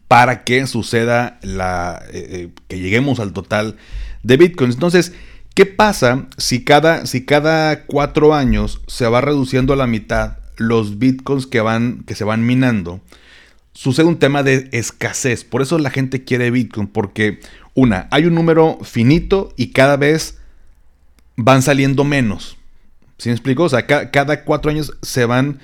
para 0.07 0.43
que 0.43 0.65
suceda 0.67 1.39
la, 1.41 2.01
eh, 2.11 2.27
eh, 2.29 2.49
que 2.67 2.79
lleguemos 2.79 3.19
al 3.19 3.33
total 3.33 3.77
de 4.23 4.37
bitcoins. 4.37 4.75
Entonces, 4.75 5.13
¿Qué 5.57 5.65
pasa 5.65 6.27
si 6.37 6.63
cada, 6.63 7.07
si 7.07 7.25
cada 7.25 7.85
cuatro 7.87 8.35
años 8.35 8.79
se 8.85 9.07
va 9.07 9.21
reduciendo 9.21 9.73
a 9.73 9.75
la 9.75 9.87
mitad 9.87 10.37
los 10.57 10.99
bitcoins 10.99 11.47
que, 11.47 11.61
van, 11.61 12.03
que 12.05 12.13
se 12.13 12.23
van 12.23 12.45
minando? 12.45 13.01
Sucede 13.73 14.05
un 14.05 14.19
tema 14.19 14.43
de 14.43 14.69
escasez. 14.71 15.43
Por 15.43 15.63
eso 15.63 15.79
la 15.79 15.89
gente 15.89 16.23
quiere 16.23 16.51
bitcoin. 16.51 16.85
Porque, 16.85 17.39
una, 17.73 18.07
hay 18.11 18.25
un 18.25 18.35
número 18.35 18.77
finito 18.83 19.51
y 19.57 19.71
cada 19.71 19.97
vez 19.97 20.37
van 21.37 21.63
saliendo 21.63 22.03
menos. 22.03 22.57
¿Sí 23.17 23.29
me 23.29 23.33
explico? 23.33 23.63
O 23.63 23.69
sea, 23.69 23.87
cada 23.87 24.43
cuatro 24.43 24.69
años 24.69 24.95
se 25.01 25.25
van, 25.25 25.57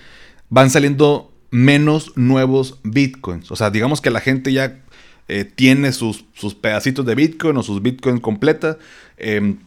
van 0.49 0.71
saliendo 0.71 1.31
menos 1.53 2.13
nuevos 2.15 2.79
bitcoins. 2.83 3.51
O 3.51 3.55
sea, 3.55 3.69
digamos 3.69 4.01
que 4.01 4.09
la 4.09 4.21
gente 4.21 4.51
ya 4.51 4.79
eh, 5.27 5.45
tiene 5.45 5.91
sus, 5.91 6.25
sus, 6.33 6.55
pedacitos 6.55 7.05
de 7.05 7.13
bitcoin 7.13 7.55
o 7.57 7.61
sus 7.61 7.79
bitcoins 7.79 8.21
completas. 8.21 8.77
Em, 9.17 9.57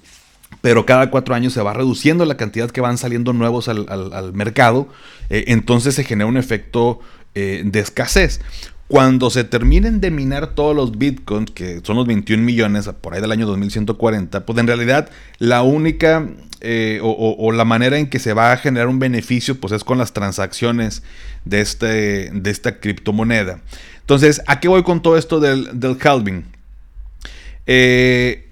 pero 0.63 0.85
cada 0.85 1.11
cuatro 1.11 1.37
años 1.37 1.53
se 1.53 1.63
va 1.63 1.75
reduciendo 1.75 2.25
la 2.25 2.37
cantidad 2.37 2.73
que 2.73 2.81
van 2.81 2.99
saliendo 2.99 3.33
nuevos 3.33 3.69
al, 3.69 4.33
mercado, 4.33 4.89
eh, 5.31 5.45
entonces 5.47 5.95
se 5.95 6.03
genera 6.03 6.27
un 6.27 6.37
efecto 6.37 6.99
eh, 7.37 7.63
de 7.65 7.79
escasez. 7.79 8.41
Cuando 8.89 9.31
se 9.31 9.43
terminen 9.43 10.01
de 10.01 10.13
minar 10.13 10.55
todos 10.55 10.75
los 10.77 10.97
bitcoins, 10.97 11.51
que 11.51 11.81
son 11.83 11.97
los 11.97 12.07
21 12.07 12.43
millones 12.43 12.89
por 13.01 13.15
ahí 13.15 13.21
del 13.21 13.33
año 13.33 13.47
2140, 13.47 14.47
pues 14.47 14.59
en 14.59 14.67
realidad 14.69 15.11
la 15.39 15.63
única 15.63 16.29
eh, 16.61 17.01
o, 17.03 17.53
la 17.53 17.65
manera 17.65 17.99
en 17.99 18.09
que 18.09 18.19
se 18.19 18.33
va 18.33 18.53
a 18.53 18.57
generar 18.57 18.89
un 18.89 18.99
beneficio, 18.99 19.61
pues 19.61 19.73
es 19.73 19.85
con 19.85 19.99
las 19.99 20.13
transacciones 20.13 21.03
de, 21.45 21.61
este, 21.61 22.31
de 22.31 22.51
esta 22.51 22.79
criptomoneda. 22.79 23.61
Entonces, 24.01 24.41
¿a 24.47 24.61
qué 24.61 24.69
voy 24.69 24.83
con 24.83 25.03
todo 25.03 25.17
esto 25.17 25.41
del, 25.41 25.81
del 25.81 25.99
halving? 26.01 26.45
Eh, 27.67 28.49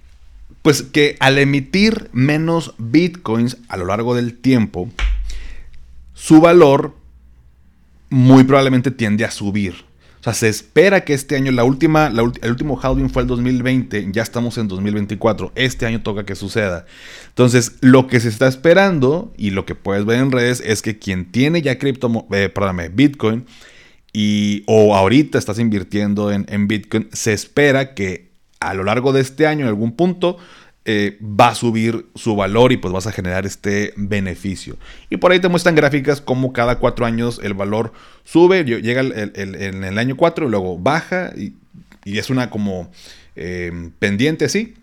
pues 0.63 0.83
que 0.83 1.17
al 1.21 1.39
emitir 1.39 2.11
menos 2.13 2.75
bitcoins 2.79 3.57
a 3.69 3.77
lo 3.77 3.87
largo 3.87 4.15
del 4.15 4.35
tiempo, 4.35 4.91
su 6.15 6.41
valor 6.41 6.95
muy 8.11 8.45
probablemente 8.45 8.91
tiende 8.91 9.25
a 9.25 9.31
subir. 9.31 9.84
O 10.25 10.33
sea, 10.33 10.33
se 10.33 10.49
espera 10.49 11.05
que 11.05 11.13
este 11.13 11.37
año, 11.37 11.53
la 11.53 11.65
última, 11.65 12.07
el 12.07 12.51
último 12.51 12.81
halving 12.83 13.11
fue 13.11 13.21
el 13.21 13.29
2020, 13.29 14.09
ya 14.11 14.23
estamos 14.23 14.57
en 14.57 14.69
2024, 14.69 15.53
este 15.55 15.85
año 15.85 16.01
toca 16.01 16.25
que 16.25 16.35
suceda. 16.35 16.87
Entonces, 17.29 17.73
lo 17.83 18.07
que 18.07 18.21
se 18.21 18.31
está 18.31 18.49
esperando 18.49 19.35
y 19.37 19.51
lo 19.51 19.67
que 19.67 19.75
puedes 19.75 20.07
ver 20.07 20.21
en 20.21 20.33
redes 20.33 20.63
es 20.65 20.81
que 20.81 20.99
quien 20.99 21.31
tiene 21.31 21.61
ya 21.61 21.79
cripto, 21.79 22.27
eh, 22.33 22.49
perdóname, 22.49 22.89
Bitcoin 22.89 23.45
y 24.15 24.63
o 24.67 24.97
ahorita 24.97 25.37
estás 25.37 25.59
invirtiendo 25.59 26.33
en, 26.33 26.47
en 26.49 26.69
Bitcoin, 26.69 27.11
se 27.13 27.35
espera 27.35 27.93
que 27.93 28.31
a 28.61 28.73
lo 28.73 28.83
largo 28.83 29.13
de 29.13 29.21
este 29.21 29.47
año, 29.47 29.67
en 29.67 29.69
algún 29.69 29.93
punto, 29.93 30.39
eh, 30.87 31.19
va 31.23 31.49
a 31.49 31.55
subir 31.55 32.07
su 32.15 32.37
valor 32.37 32.71
y 32.71 32.77
pues 32.77 32.93
vas 32.93 33.07
a 33.07 33.13
generar 33.13 33.47
este 33.47 33.95
beneficio. 33.97 34.77
Y 35.09 35.17
por 35.17 35.33
ahí 35.33 35.41
te 35.41 35.49
muestran 35.49 35.75
gráficas 35.75 36.21
como 36.21 36.53
cada 36.53 36.79
cuatro 36.79 37.07
años 37.07 37.41
el 37.43 37.55
valor 37.55 37.95
sube, 38.25 38.65
llega 38.65 39.01
en 39.01 39.85
el 39.85 39.99
año 39.99 40.15
4 40.17 40.47
y 40.47 40.51
luego 40.51 40.79
baja 40.79 41.33
y, 41.37 41.55
es 42.05 42.29
una 42.29 42.51
como 42.51 42.91
em, 43.35 43.93
pendiente 43.99 44.45
así. 44.45 44.75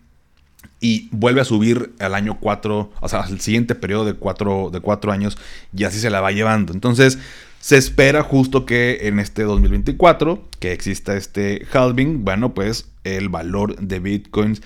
Y 0.80 1.08
vuelve 1.12 1.40
a 1.40 1.44
subir 1.44 1.92
al 2.00 2.16
año 2.16 2.38
4, 2.40 2.92
o 3.00 3.08
sea, 3.08 3.20
al 3.20 3.40
siguiente 3.40 3.76
periodo 3.76 4.04
de 4.04 4.14
4 4.14 4.70
de 4.72 4.80
cuatro 4.80 5.12
años 5.12 5.38
y 5.72 5.84
así 5.84 6.00
se 6.00 6.10
la 6.10 6.20
va 6.20 6.32
llevando. 6.32 6.72
Entonces, 6.72 7.18
se 7.60 7.76
espera 7.76 8.24
justo 8.24 8.66
que 8.66 9.06
en 9.06 9.20
este 9.20 9.44
2024, 9.44 10.48
que 10.58 10.72
exista 10.72 11.16
este 11.16 11.64
halving, 11.72 12.24
bueno, 12.24 12.54
pues 12.54 12.88
el 13.04 13.28
valor 13.28 13.76
de 13.76 14.00
bitcoins, 14.00 14.62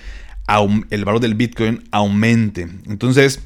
el 0.89 1.05
valor 1.05 1.21
del 1.21 1.35
Bitcoin 1.35 1.83
aumente. 1.91 2.67
Entonces, 2.87 3.41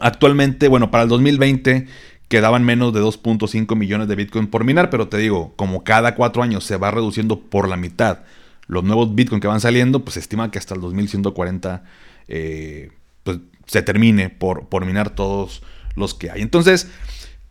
actualmente, 0.00 0.68
bueno, 0.68 0.90
para 0.90 1.04
el 1.04 1.08
2020 1.08 1.86
quedaban 2.28 2.64
menos 2.64 2.92
de 2.92 3.00
2.5 3.00 3.76
millones 3.76 4.08
de 4.08 4.16
Bitcoin 4.16 4.46
por 4.46 4.64
minar, 4.64 4.90
pero 4.90 5.08
te 5.08 5.18
digo, 5.18 5.52
como 5.56 5.84
cada 5.84 6.14
cuatro 6.14 6.42
años 6.42 6.64
se 6.64 6.76
va 6.76 6.90
reduciendo 6.90 7.40
por 7.40 7.68
la 7.68 7.76
mitad 7.76 8.20
los 8.66 8.84
nuevos 8.84 9.14
Bitcoin 9.14 9.40
que 9.40 9.46
van 9.46 9.60
saliendo, 9.60 10.04
pues 10.04 10.14
se 10.14 10.20
estima 10.20 10.50
que 10.50 10.58
hasta 10.58 10.74
el 10.74 10.80
2140 10.80 11.84
eh, 12.28 12.90
pues, 13.22 13.38
se 13.66 13.82
termine 13.82 14.30
por, 14.30 14.68
por 14.68 14.84
minar 14.84 15.10
todos 15.10 15.62
los 15.96 16.14
que 16.14 16.30
hay. 16.30 16.42
Entonces, 16.42 16.88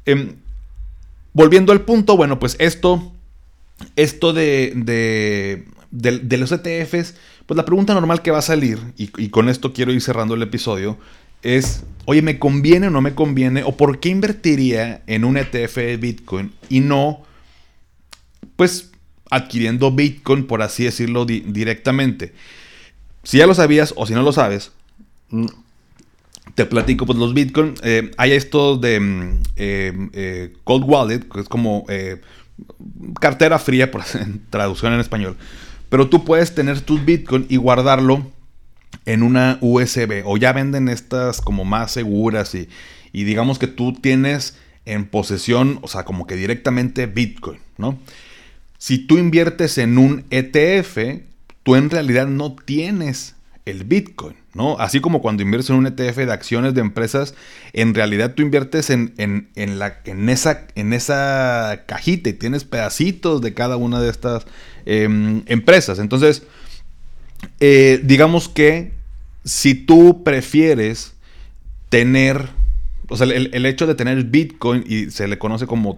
em, 0.05 0.35
volviendo 1.33 1.71
al 1.71 1.81
punto, 1.81 2.17
bueno, 2.17 2.39
pues 2.39 2.55
esto, 2.59 3.11
esto 3.95 4.33
de, 4.33 4.73
de, 5.91 6.37
los 6.37 6.51
ETFs, 6.51 7.15
pues 7.45 7.57
la 7.57 7.65
pregunta 7.65 7.93
normal 7.93 8.21
que 8.21 8.31
va 8.31 8.39
a 8.39 8.43
salir, 8.43 8.79
y, 8.97 9.29
con 9.29 9.49
esto 9.49 9.73
quiero 9.73 9.91
ir 9.91 10.01
cerrando 10.01 10.35
el 10.35 10.41
episodio, 10.41 10.97
es, 11.41 11.83
oye, 12.05 12.21
¿me 12.21 12.39
conviene 12.39 12.87
o 12.87 12.89
no 12.89 13.01
me 13.01 13.15
conviene? 13.15 13.63
¿O 13.63 13.75
por 13.75 13.99
qué 13.99 14.09
invertiría 14.09 15.03
en 15.07 15.25
un 15.25 15.37
ETF 15.37 15.75
de 15.75 15.97
Bitcoin 15.97 16.53
y 16.69 16.79
no, 16.79 17.23
pues, 18.55 18.91
adquiriendo 19.29 19.91
Bitcoin, 19.91 20.47
por 20.47 20.61
así 20.61 20.85
decirlo, 20.85 21.25
directamente? 21.25 22.33
Si 23.23 23.37
ya 23.37 23.47
lo 23.47 23.53
sabías 23.53 23.93
o 23.97 24.05
si 24.05 24.13
no 24.13 24.21
lo 24.21 24.31
sabes, 24.31 24.71
mm, 25.29 25.47
te 26.55 26.65
platico, 26.65 27.05
pues 27.05 27.17
los 27.17 27.33
Bitcoin, 27.33 27.73
eh, 27.83 28.11
hay 28.17 28.31
esto 28.31 28.77
de 28.77 28.99
mm, 28.99 29.43
eh, 29.57 30.09
eh, 30.13 30.53
Cold 30.63 30.85
Wallet, 30.85 31.19
que 31.27 31.41
es 31.41 31.49
como 31.49 31.85
cartera 33.19 33.59
fría, 33.59 33.91
por 33.91 34.03
traducción 34.49 34.93
en 34.93 35.01
español. 35.01 35.35
Pero 35.93 36.09
tú 36.09 36.25
puedes 36.25 36.55
tener 36.55 36.81
tus 36.81 37.05
Bitcoin 37.05 37.45
y 37.49 37.57
guardarlo 37.57 38.25
en 39.05 39.21
una 39.21 39.59
USB. 39.61 40.23
O 40.25 40.37
ya 40.37 40.51
venden 40.51 40.89
estas 40.89 41.39
como 41.39 41.65
más 41.65 41.91
seguras 41.91 42.55
y, 42.55 42.67
y 43.11 43.25
digamos 43.25 43.59
que 43.59 43.67
tú 43.67 43.93
tienes 43.93 44.57
en 44.85 45.05
posesión, 45.05 45.77
o 45.83 45.87
sea, 45.87 46.03
como 46.03 46.25
que 46.25 46.35
directamente 46.35 47.05
Bitcoin, 47.05 47.59
¿no? 47.77 47.99
Si 48.79 48.97
tú 48.97 49.19
inviertes 49.19 49.77
en 49.77 49.99
un 49.99 50.25
ETF, 50.31 51.21
tú 51.61 51.75
en 51.75 51.91
realidad 51.91 52.25
no 52.25 52.55
tienes 52.55 53.35
el 53.65 53.83
Bitcoin, 53.83 54.35
¿no? 54.53 54.77
Así 54.79 54.99
como 54.99 55.21
cuando 55.21 55.43
inviertes 55.43 55.69
en 55.69 55.77
un 55.77 55.87
ETF 55.87 56.17
de 56.17 56.31
acciones 56.31 56.73
de 56.73 56.81
empresas, 56.81 57.35
en 57.73 57.93
realidad 57.93 58.33
tú 58.35 58.43
inviertes 58.43 58.89
en, 58.89 59.13
la, 59.55 59.99
en, 60.05 60.29
esa, 60.29 60.67
en 60.75 60.93
esa 60.93 61.83
cajita 61.87 62.29
y 62.29 62.33
tienes 62.33 62.63
pedacitos 62.63 63.41
de 63.41 63.53
cada 63.53 63.77
una 63.77 63.99
de 63.99 64.09
estas 64.09 64.45
em, 64.85 65.43
empresas. 65.47 65.99
Entonces, 65.99 66.43
eh, 67.59 67.99
digamos 68.03 68.47
que 68.49 68.91
si 69.43 69.75
tú 69.75 70.23
prefieres 70.23 71.13
tener, 71.89 72.49
o 73.09 73.17
sea, 73.17 73.27
el, 73.27 73.65
hecho 73.65 73.87
de 73.87 73.95
tener 73.95 74.23
Bitcoin 74.23 74.83
y 74.87 75.11
se 75.11 75.27
le 75.27 75.37
conoce 75.37 75.67
como 75.67 75.97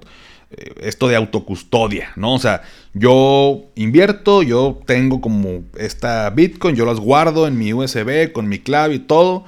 esto 0.82 1.08
de 1.08 1.16
autocustodia, 1.16 2.12
¿no? 2.16 2.34
O 2.34 2.40
sea, 2.40 2.64
yo 2.94 3.66
invierto, 3.76 4.44
yo 4.44 4.80
tengo 4.86 5.22
como 5.22 5.64
esta 5.78 6.30
Bitcoin, 6.30 6.76
yo 6.76 6.86
las 6.86 7.00
guardo 7.00 7.48
en 7.48 7.58
mi 7.58 7.74
USB 7.74 8.32
con 8.32 8.48
mi 8.48 8.60
clave 8.60 8.96
y 8.96 9.00
todo. 9.00 9.46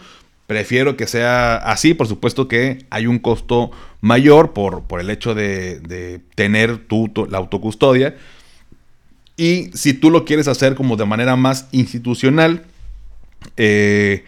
Prefiero 0.47 0.95
que 0.95 1.07
sea 1.07 1.57
así, 1.57 1.93
por 1.93 2.07
supuesto 2.07 2.47
que 2.47 2.85
hay 2.89 3.05
un 3.07 3.19
costo 3.19 3.71
mayor 4.01 4.53
por, 4.53 4.83
por 4.83 5.01
el 5.01 5.09
hecho 5.09 5.35
de, 5.35 6.21
tener 6.35 6.77
tu, 6.87 7.11
la 7.29 7.37
autocustodia. 7.37 8.15
Y 9.35 9.69
si 9.73 9.93
tú 9.93 10.09
lo 10.09 10.25
quieres 10.25 10.47
hacer 10.47 10.75
como 10.75 10.95
de 10.95 11.05
manera 11.05 11.35
más 11.35 11.67
institucional, 11.71 12.65
eh, 13.55 14.23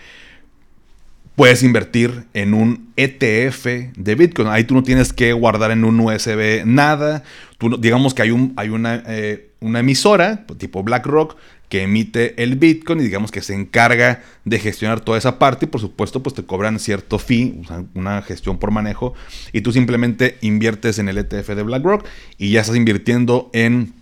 puedes 1.40 1.64
invertir 1.64 2.26
en 2.34 2.54
un 2.54 2.92
ETF 2.98 3.66
de 3.96 4.16
Bitcoin. 4.16 4.50
Ahí 4.50 4.66
tú 4.66 4.74
no 4.74 4.84
tienes 4.84 5.14
que 5.14 5.32
guardar 5.32 5.72
en 5.72 5.86
un 5.86 5.98
USB 5.98 6.66
nada. 6.66 7.24
Tú, 7.58 7.78
digamos 7.80 8.14
que 8.14 8.24
hay, 8.24 8.32
un, 8.32 8.52
hay 8.58 8.68
una, 8.68 9.02
eh, 9.08 9.52
una 9.62 9.80
emisora 9.80 10.46
tipo 10.58 10.84
BlackRock 10.84 11.38
que 11.70 11.84
emite 11.84 12.44
el 12.44 12.58
Bitcoin 12.58 13.00
y 13.00 13.04
digamos 13.04 13.32
que 13.32 13.42
se 13.42 13.54
encarga 13.54 14.22
de 14.44 14.60
gestionar 14.60 15.00
toda 15.00 15.18
esa 15.18 15.40
parte 15.40 15.64
y 15.64 15.70
por 15.70 15.80
supuesto 15.80 16.22
pues 16.22 16.36
te 16.36 16.44
cobran 16.44 16.78
cierto 16.78 17.20
fee, 17.20 17.62
una 17.94 18.22
gestión 18.22 18.58
por 18.58 18.72
manejo 18.72 19.14
y 19.54 19.62
tú 19.62 19.72
simplemente 19.72 20.38
inviertes 20.42 21.00
en 21.00 21.08
el 21.08 21.20
ETF 21.20 21.52
de 21.52 21.64
BlackRock 21.64 22.06
y 22.38 22.52
ya 22.52 22.60
estás 22.60 22.76
invirtiendo 22.76 23.50
en 23.54 23.94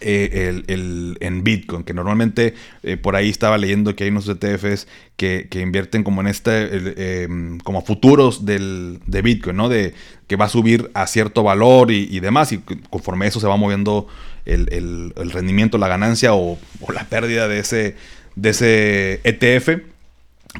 eh, 0.00 0.62
el, 0.66 1.16
en 1.20 1.44
Bitcoin, 1.44 1.84
que 1.84 1.94
normalmente 1.94 2.54
eh, 2.82 2.96
por 2.96 3.16
ahí 3.16 3.30
estaba 3.30 3.56
leyendo 3.56 3.94
que 3.94 4.04
hay 4.04 4.10
unos 4.10 4.28
ETFs 4.28 4.88
que, 5.16 5.48
invierten 5.54 6.02
como 6.02 6.20
en 6.20 6.26
este, 6.26 7.22
em, 7.22 7.58
como 7.60 7.82
futuros 7.82 8.44
del, 8.44 9.00
de 9.06 9.22
Bitcoin, 9.22 9.56
¿no? 9.56 9.68
De 9.68 9.94
que 10.26 10.36
va 10.36 10.46
a 10.46 10.48
subir 10.48 10.90
a 10.94 11.06
cierto 11.06 11.42
valor 11.44 11.92
y, 11.92 12.20
demás, 12.20 12.52
y 12.52 12.58
conforme 12.90 13.26
eso 13.26 13.38
se 13.40 13.46
va 13.46 13.56
moviendo 13.56 14.08
el, 14.44 15.12
rendimiento, 15.32 15.78
la 15.78 15.88
ganancia 15.88 16.34
o, 16.34 16.58
la 16.92 17.04
pérdida 17.04 17.48
de 17.48 17.60
ese, 17.60 17.96
de 18.34 18.50
ese 18.50 19.20
ETF. 19.22 19.82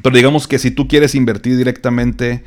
Pero 0.01 0.15
digamos 0.15 0.47
que 0.47 0.57
si 0.57 0.71
tú 0.71 0.87
quieres 0.87 1.15
invertir 1.15 1.57
directamente 1.57 2.43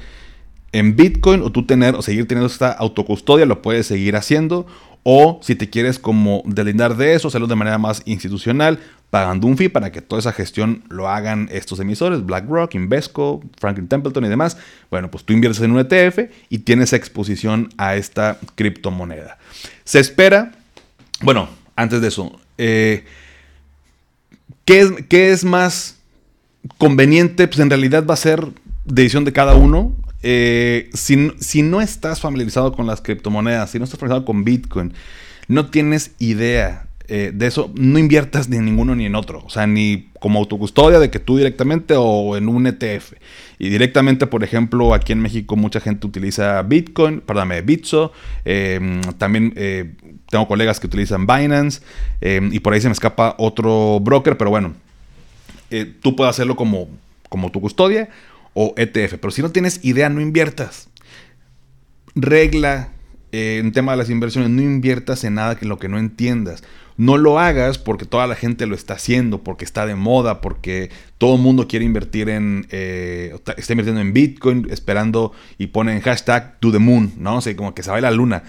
en 0.72 0.96
Bitcoin 0.96 1.42
o 1.42 1.50
tú 1.50 1.66
tener 1.66 1.94
o 1.94 2.02
seguir 2.02 2.26
teniendo 2.26 2.46
esta 2.46 2.72
autocustodia, 2.72 3.44
lo 3.44 3.60
puedes 3.60 3.86
seguir 3.86 4.16
haciendo 4.16 4.66
o 5.02 5.40
si 5.42 5.54
te 5.54 5.70
quieres 5.70 5.98
como 5.98 6.42
delindar 6.44 6.96
de 6.96 7.14
eso, 7.14 7.28
hacerlo 7.28 7.46
de 7.46 7.56
manera 7.56 7.78
más 7.78 8.02
institucional, 8.04 8.78
pagando 9.10 9.46
un 9.46 9.56
fee 9.56 9.68
para 9.68 9.90
que 9.90 10.00
toda 10.00 10.20
esa 10.20 10.32
gestión 10.32 10.84
lo 10.88 11.08
hagan 11.08 11.48
estos 11.50 11.80
emisores, 11.80 12.24
BlackRock, 12.24 12.74
Invesco, 12.74 13.42
Franklin 13.58 13.88
Templeton 13.88 14.24
y 14.24 14.28
demás. 14.28 14.56
Bueno, 14.90 15.10
pues 15.10 15.24
tú 15.24 15.32
inviertes 15.32 15.60
en 15.62 15.72
un 15.72 15.80
ETF 15.80 16.30
y 16.48 16.58
tienes 16.58 16.92
exposición 16.92 17.70
a 17.76 17.96
esta 17.96 18.38
criptomoneda. 18.54 19.38
Se 19.84 19.98
espera, 19.98 20.52
bueno, 21.22 21.48
antes 21.74 22.00
de 22.00 22.08
eso, 22.08 22.38
eh, 22.56 23.04
¿qué, 24.64 24.80
es, 24.80 24.92
¿qué 25.08 25.32
es 25.32 25.44
más 25.44 25.96
conveniente? 26.78 27.48
Pues 27.48 27.58
en 27.58 27.70
realidad 27.70 28.06
va 28.08 28.14
a 28.14 28.18
ser 28.18 28.46
decisión 28.84 29.24
de 29.24 29.32
cada 29.32 29.54
uno. 29.54 29.92
Eh, 30.22 30.90
si, 30.92 31.62
no 31.62 31.80
estás 31.80 32.20
familiarizado 32.20 32.72
con 32.72 32.86
las 32.86 33.00
criptomonedas, 33.00 33.70
si 33.70 33.78
no 33.78 33.84
estás 33.84 33.98
familiarizado 33.98 34.26
con 34.26 34.44
Bitcoin, 34.44 34.92
no 35.48 35.66
tienes 35.70 36.12
idea 36.18 36.86
eh, 37.08 37.32
de 37.34 37.46
eso, 37.46 37.72
no 37.74 37.98
inviertas 37.98 38.48
ni 38.48 38.58
en 38.58 38.66
ninguno 38.66 38.94
ni 38.94 39.06
en 39.06 39.14
otro. 39.14 39.42
O 39.44 39.50
sea, 39.50 39.66
ni 39.66 40.10
como 40.20 40.38
autocustodia 40.38 40.98
de 40.98 41.10
que 41.10 41.18
tú 41.18 41.38
directamente 41.38 41.94
o 41.96 42.36
en 42.36 42.48
un 42.48 42.66
ETF. 42.66 43.14
Y 43.58 43.70
directamente, 43.70 44.26
por 44.26 44.44
ejemplo, 44.44 44.94
aquí 44.94 45.12
en 45.12 45.20
México 45.20 45.56
mucha 45.56 45.80
gente 45.80 46.06
utiliza 46.06 46.62
Bitcoin, 46.62 47.20
perdóname, 47.20 47.62
Bitso. 47.62 48.12
Em, 48.44 49.00
también 49.18 49.52
eh, 49.56 49.92
tengo 50.30 50.46
colegas 50.46 50.78
que 50.78 50.86
utilizan 50.86 51.26
Binance. 51.26 51.80
Em, 52.20 52.52
y 52.52 52.60
por 52.60 52.74
ahí 52.74 52.80
se 52.80 52.88
me 52.88 52.92
escapa 52.92 53.34
otro 53.38 53.98
broker, 54.00 54.36
pero 54.36 54.50
bueno, 54.50 54.74
tú 56.02 56.16
puedes 56.16 56.30
hacerlo 56.30 56.56
como, 56.56 56.88
como 57.28 57.50
tu 57.50 57.60
custodia 57.60 58.08
o 58.54 58.74
ETF. 58.76 59.14
Pero 59.20 59.30
si 59.30 59.42
no 59.42 59.50
tienes 59.50 59.84
idea, 59.84 60.08
no 60.08 60.20
inviertas. 60.20 60.88
Regla 62.14 62.90
eh, 63.32 63.58
en 63.60 63.72
tema 63.72 63.92
de 63.92 63.98
las 63.98 64.10
inversiones, 64.10 64.50
no 64.50 64.62
inviertas 64.62 65.22
en 65.24 65.34
nada 65.34 65.56
que 65.56 65.66
lo 65.66 65.78
que 65.78 65.88
no 65.88 65.98
entiendas. 65.98 66.62
No 66.96 67.16
lo 67.16 67.38
hagas 67.38 67.78
porque 67.78 68.04
toda 68.04 68.26
la 68.26 68.34
gente 68.34 68.66
lo 68.66 68.74
está 68.74 68.94
haciendo, 68.94 69.42
porque 69.42 69.64
está 69.64 69.86
de 69.86 69.94
moda, 69.94 70.40
porque 70.40 70.90
todo 71.16 71.36
el 71.36 71.40
mundo 71.40 71.66
quiere 71.66 71.84
invertir 71.84 72.28
en, 72.28 72.66
eh, 72.70 73.34
está 73.56 73.72
invirtiendo 73.72 74.00
en 74.00 74.12
Bitcoin, 74.12 74.66
esperando 74.70 75.32
y 75.56 75.68
ponen 75.68 76.00
hashtag 76.00 76.58
to 76.60 76.72
the 76.72 76.78
moon, 76.78 77.12
¿no? 77.16 77.38
O 77.38 77.42
como 77.56 77.74
que 77.74 77.82
se 77.82 77.90
va 77.90 78.00
la 78.00 78.10
luna. 78.10 78.42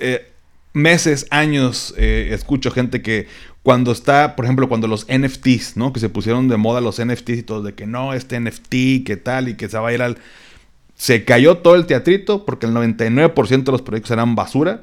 Eh, 0.00 0.32
meses, 0.72 1.26
años, 1.30 1.94
escucho 1.96 2.70
gente 2.70 3.02
que 3.02 3.28
cuando 3.66 3.90
está, 3.90 4.36
por 4.36 4.44
ejemplo, 4.44 4.68
cuando 4.68 4.86
los 4.86 5.08
NFTs, 5.08 5.76
¿no? 5.76 5.92
Que 5.92 5.98
se 5.98 6.08
pusieron 6.08 6.46
de 6.46 6.56
moda 6.56 6.80
los 6.80 7.04
NFTs 7.04 7.38
y 7.38 7.42
todo, 7.42 7.64
de 7.64 7.74
que 7.74 7.84
no, 7.84 8.14
este 8.14 8.38
NFT, 8.38 9.04
que 9.04 9.18
tal, 9.20 9.48
y 9.48 9.54
que 9.54 9.68
se 9.68 9.76
va 9.76 9.88
a 9.88 9.92
ir 9.92 10.02
al... 10.02 10.18
Se 10.94 11.24
cayó 11.24 11.56
todo 11.58 11.74
el 11.74 11.86
teatrito 11.86 12.44
porque 12.44 12.66
el 12.66 12.72
99% 12.74 13.64
de 13.64 13.72
los 13.72 13.82
proyectos 13.82 14.12
eran 14.12 14.36
basura 14.36 14.82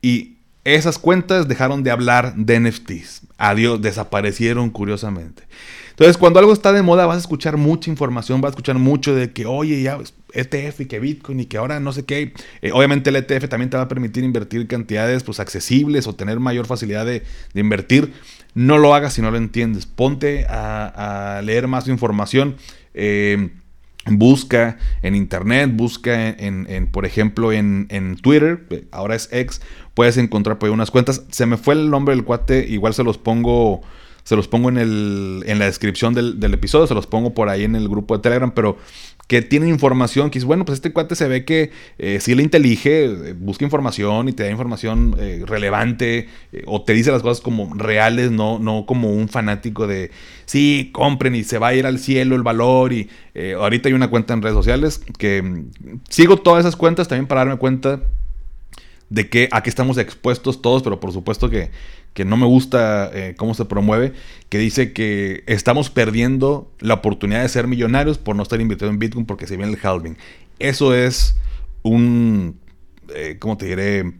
y 0.00 0.36
esas 0.64 0.98
cuentas 0.98 1.48
dejaron 1.48 1.82
de 1.82 1.90
hablar 1.90 2.34
de 2.36 2.60
NFTs. 2.60 3.22
Adiós, 3.38 3.82
desaparecieron 3.82 4.70
curiosamente. 4.70 5.44
Entonces, 5.90 6.16
cuando 6.16 6.38
algo 6.38 6.52
está 6.52 6.72
de 6.72 6.82
moda, 6.82 7.04
vas 7.06 7.16
a 7.16 7.20
escuchar 7.20 7.56
mucha 7.56 7.90
información, 7.90 8.40
vas 8.40 8.50
a 8.50 8.52
escuchar 8.52 8.78
mucho 8.78 9.14
de 9.14 9.32
que, 9.32 9.44
oye, 9.44 9.82
ya 9.82 9.98
ETF 10.32 10.80
y 10.80 10.86
que 10.86 10.98
Bitcoin 10.98 11.40
y 11.40 11.46
que 11.46 11.58
ahora 11.58 11.80
no 11.80 11.92
sé 11.92 12.04
qué. 12.04 12.32
Eh, 12.62 12.72
obviamente 12.72 13.10
el 13.10 13.16
ETF 13.16 13.48
también 13.48 13.70
te 13.70 13.76
va 13.76 13.84
a 13.84 13.88
permitir 13.88 14.24
invertir 14.24 14.66
cantidades 14.66 15.22
pues, 15.22 15.38
accesibles 15.38 16.06
o 16.06 16.14
tener 16.14 16.40
mayor 16.40 16.66
facilidad 16.66 17.04
de, 17.04 17.22
invertir. 17.54 18.12
No 18.54 18.78
lo 18.78 18.94
hagas 18.94 19.14
si 19.14 19.22
no 19.22 19.30
lo 19.30 19.36
entiendes. 19.36 19.86
Ponte 19.86 20.46
a, 20.48 21.42
leer 21.44 21.68
más 21.68 21.88
información. 21.88 22.56
Eh, 22.94 23.50
busca 24.06 24.78
en 25.02 25.14
internet, 25.14 25.70
busca 25.72 26.28
en, 26.30 26.88
por 26.90 27.06
ejemplo, 27.06 27.52
en, 27.52 27.86
en, 27.90 28.16
Twitter, 28.16 28.66
ahora 28.90 29.14
es 29.14 29.28
X, 29.32 29.60
puedes 29.94 30.16
encontrar 30.16 30.58
por 30.58 30.68
ahí 30.68 30.74
unas 30.74 30.90
cuentas. 30.90 31.22
Se 31.30 31.46
me 31.46 31.56
fue 31.56 31.74
el 31.74 31.90
nombre 31.90 32.14
del 32.14 32.24
cuate, 32.24 32.66
igual 32.68 32.94
se 32.94 33.04
los 33.04 33.18
pongo 33.18 33.82
se 34.24 34.36
los 34.36 34.46
pongo 34.46 34.68
en, 34.68 34.78
el, 34.78 35.42
en 35.46 35.58
la 35.58 35.64
descripción 35.64 36.14
del, 36.14 36.54
episodio, 36.54 36.86
se 36.86 36.94
los 36.94 37.06
pongo 37.06 37.34
por 37.34 37.48
ahí 37.48 37.64
en 37.64 37.74
el 37.74 37.88
grupo 37.88 38.16
de 38.16 38.22
Telegram, 38.22 38.52
pero 38.52 38.78
que 39.26 39.40
tienen 39.40 39.68
información, 39.68 40.30
que 40.30 40.38
es 40.38 40.44
bueno, 40.44 40.64
pues 40.64 40.76
este 40.76 40.92
cuate 40.92 41.14
se 41.14 41.26
ve 41.28 41.44
que 41.44 41.70
eh, 41.98 42.20
si 42.20 42.34
le 42.34 42.42
intelige, 42.42 43.04
eh, 43.04 43.34
busca 43.38 43.64
información 43.64 44.28
y 44.28 44.32
te 44.32 44.42
da 44.42 44.50
información 44.50 45.16
eh, 45.18 45.42
relevante 45.46 46.28
o 46.66 46.82
te 46.82 46.92
dice 46.92 47.10
las 47.12 47.22
cosas 47.22 47.40
como 47.40 47.72
reales, 47.74 48.30
no, 48.30 48.58
no 48.58 48.84
como 48.86 49.10
un 49.10 49.28
fanático 49.28 49.86
de, 49.86 50.10
sí, 50.44 50.90
compren 50.92 51.34
y 51.34 51.44
se 51.44 51.58
va 51.58 51.68
a 51.68 51.74
ir 51.74 51.86
al 51.86 51.98
cielo 51.98 52.36
el 52.36 52.42
valor 52.42 52.92
y 52.92 53.08
ahorita 53.58 53.88
hay 53.88 53.94
una 53.94 54.10
cuenta 54.10 54.34
en 54.34 54.42
redes 54.42 54.56
sociales 54.56 55.00
que 55.18 55.42
mm, 55.42 56.00
sigo 56.08 56.36
todas 56.36 56.60
esas 56.60 56.76
cuentas 56.76 57.08
también 57.08 57.26
para 57.26 57.40
darme 57.40 57.56
cuenta 57.56 58.00
de 59.08 59.28
que 59.28 59.48
aquí 59.52 59.68
estamos 59.68 59.98
expuestos 59.98 60.62
todos, 60.62 60.82
pero 60.82 60.98
por 60.98 61.12
supuesto 61.12 61.50
que 61.50 61.70
que 62.14 62.24
no 62.24 62.36
me 62.36 62.46
gusta 62.46 63.10
eh, 63.12 63.34
cómo 63.36 63.54
se 63.54 63.64
promueve, 63.64 64.12
que 64.48 64.58
dice 64.58 64.92
que 64.92 65.44
estamos 65.46 65.90
perdiendo 65.90 66.70
la 66.80 66.94
oportunidad 66.94 67.42
de 67.42 67.48
ser 67.48 67.66
millonarios 67.66 68.18
por 68.18 68.36
no 68.36 68.42
estar 68.42 68.60
invirtiendo 68.60 68.92
en 68.92 68.98
Bitcoin 68.98 69.26
porque 69.26 69.46
se 69.46 69.56
viene 69.56 69.72
el 69.72 69.78
halving. 69.82 70.16
Eso 70.58 70.94
es 70.94 71.36
un, 71.82 72.58
eh, 73.14 73.36
¿cómo 73.38 73.56
te 73.56 73.66
diré? 73.66 74.12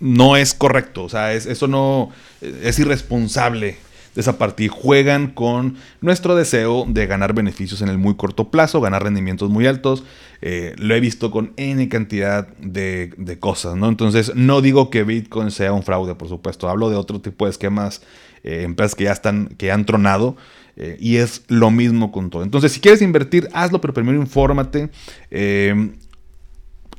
No 0.00 0.36
es 0.36 0.54
correcto, 0.54 1.04
o 1.04 1.08
sea, 1.08 1.32
es, 1.32 1.46
eso 1.46 1.66
no 1.66 2.10
es 2.40 2.78
irresponsable 2.78 3.76
de 4.18 4.22
esa 4.22 4.36
partida. 4.36 4.72
Juegan 4.72 5.28
con 5.28 5.76
nuestro 6.00 6.34
deseo 6.34 6.84
de 6.88 7.06
ganar 7.06 7.34
beneficios 7.34 7.82
en 7.82 7.88
el 7.88 7.98
muy 7.98 8.16
corto 8.16 8.50
plazo, 8.50 8.80
ganar 8.80 9.04
rendimientos 9.04 9.48
muy 9.48 9.68
altos. 9.68 10.02
Eh, 10.42 10.74
lo 10.76 10.96
he 10.96 10.98
visto 10.98 11.30
con 11.30 11.52
N 11.56 11.88
cantidad 11.88 12.48
de, 12.56 13.36
cosas, 13.38 13.76
¿no? 13.76 13.88
Entonces, 13.88 14.32
no 14.34 14.60
digo 14.60 14.90
que 14.90 15.04
Bitcoin 15.04 15.52
sea 15.52 15.72
un 15.72 15.84
fraude, 15.84 16.16
por 16.16 16.26
supuesto. 16.26 16.68
Hablo 16.68 16.90
de 16.90 16.96
otro 16.96 17.20
tipo 17.20 17.44
de 17.44 17.52
esquemas, 17.52 18.02
eh, 18.42 18.62
empresas 18.64 18.96
que 18.96 19.04
ya 19.04 19.12
están, 19.12 19.54
que 19.56 19.70
han 19.70 19.86
tronado. 19.86 20.36
Eh, 20.74 20.96
y 20.98 21.18
es 21.18 21.44
lo 21.46 21.70
mismo 21.70 22.10
con 22.10 22.30
todo. 22.30 22.42
Entonces, 22.42 22.72
si 22.72 22.80
quieres 22.80 23.02
invertir, 23.02 23.48
hazlo, 23.52 23.80
pero 23.80 23.94
primero 23.94 24.20
infórmate. 24.20 24.90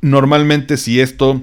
normalmente, 0.00 0.78
si 0.78 1.02
esto 1.02 1.42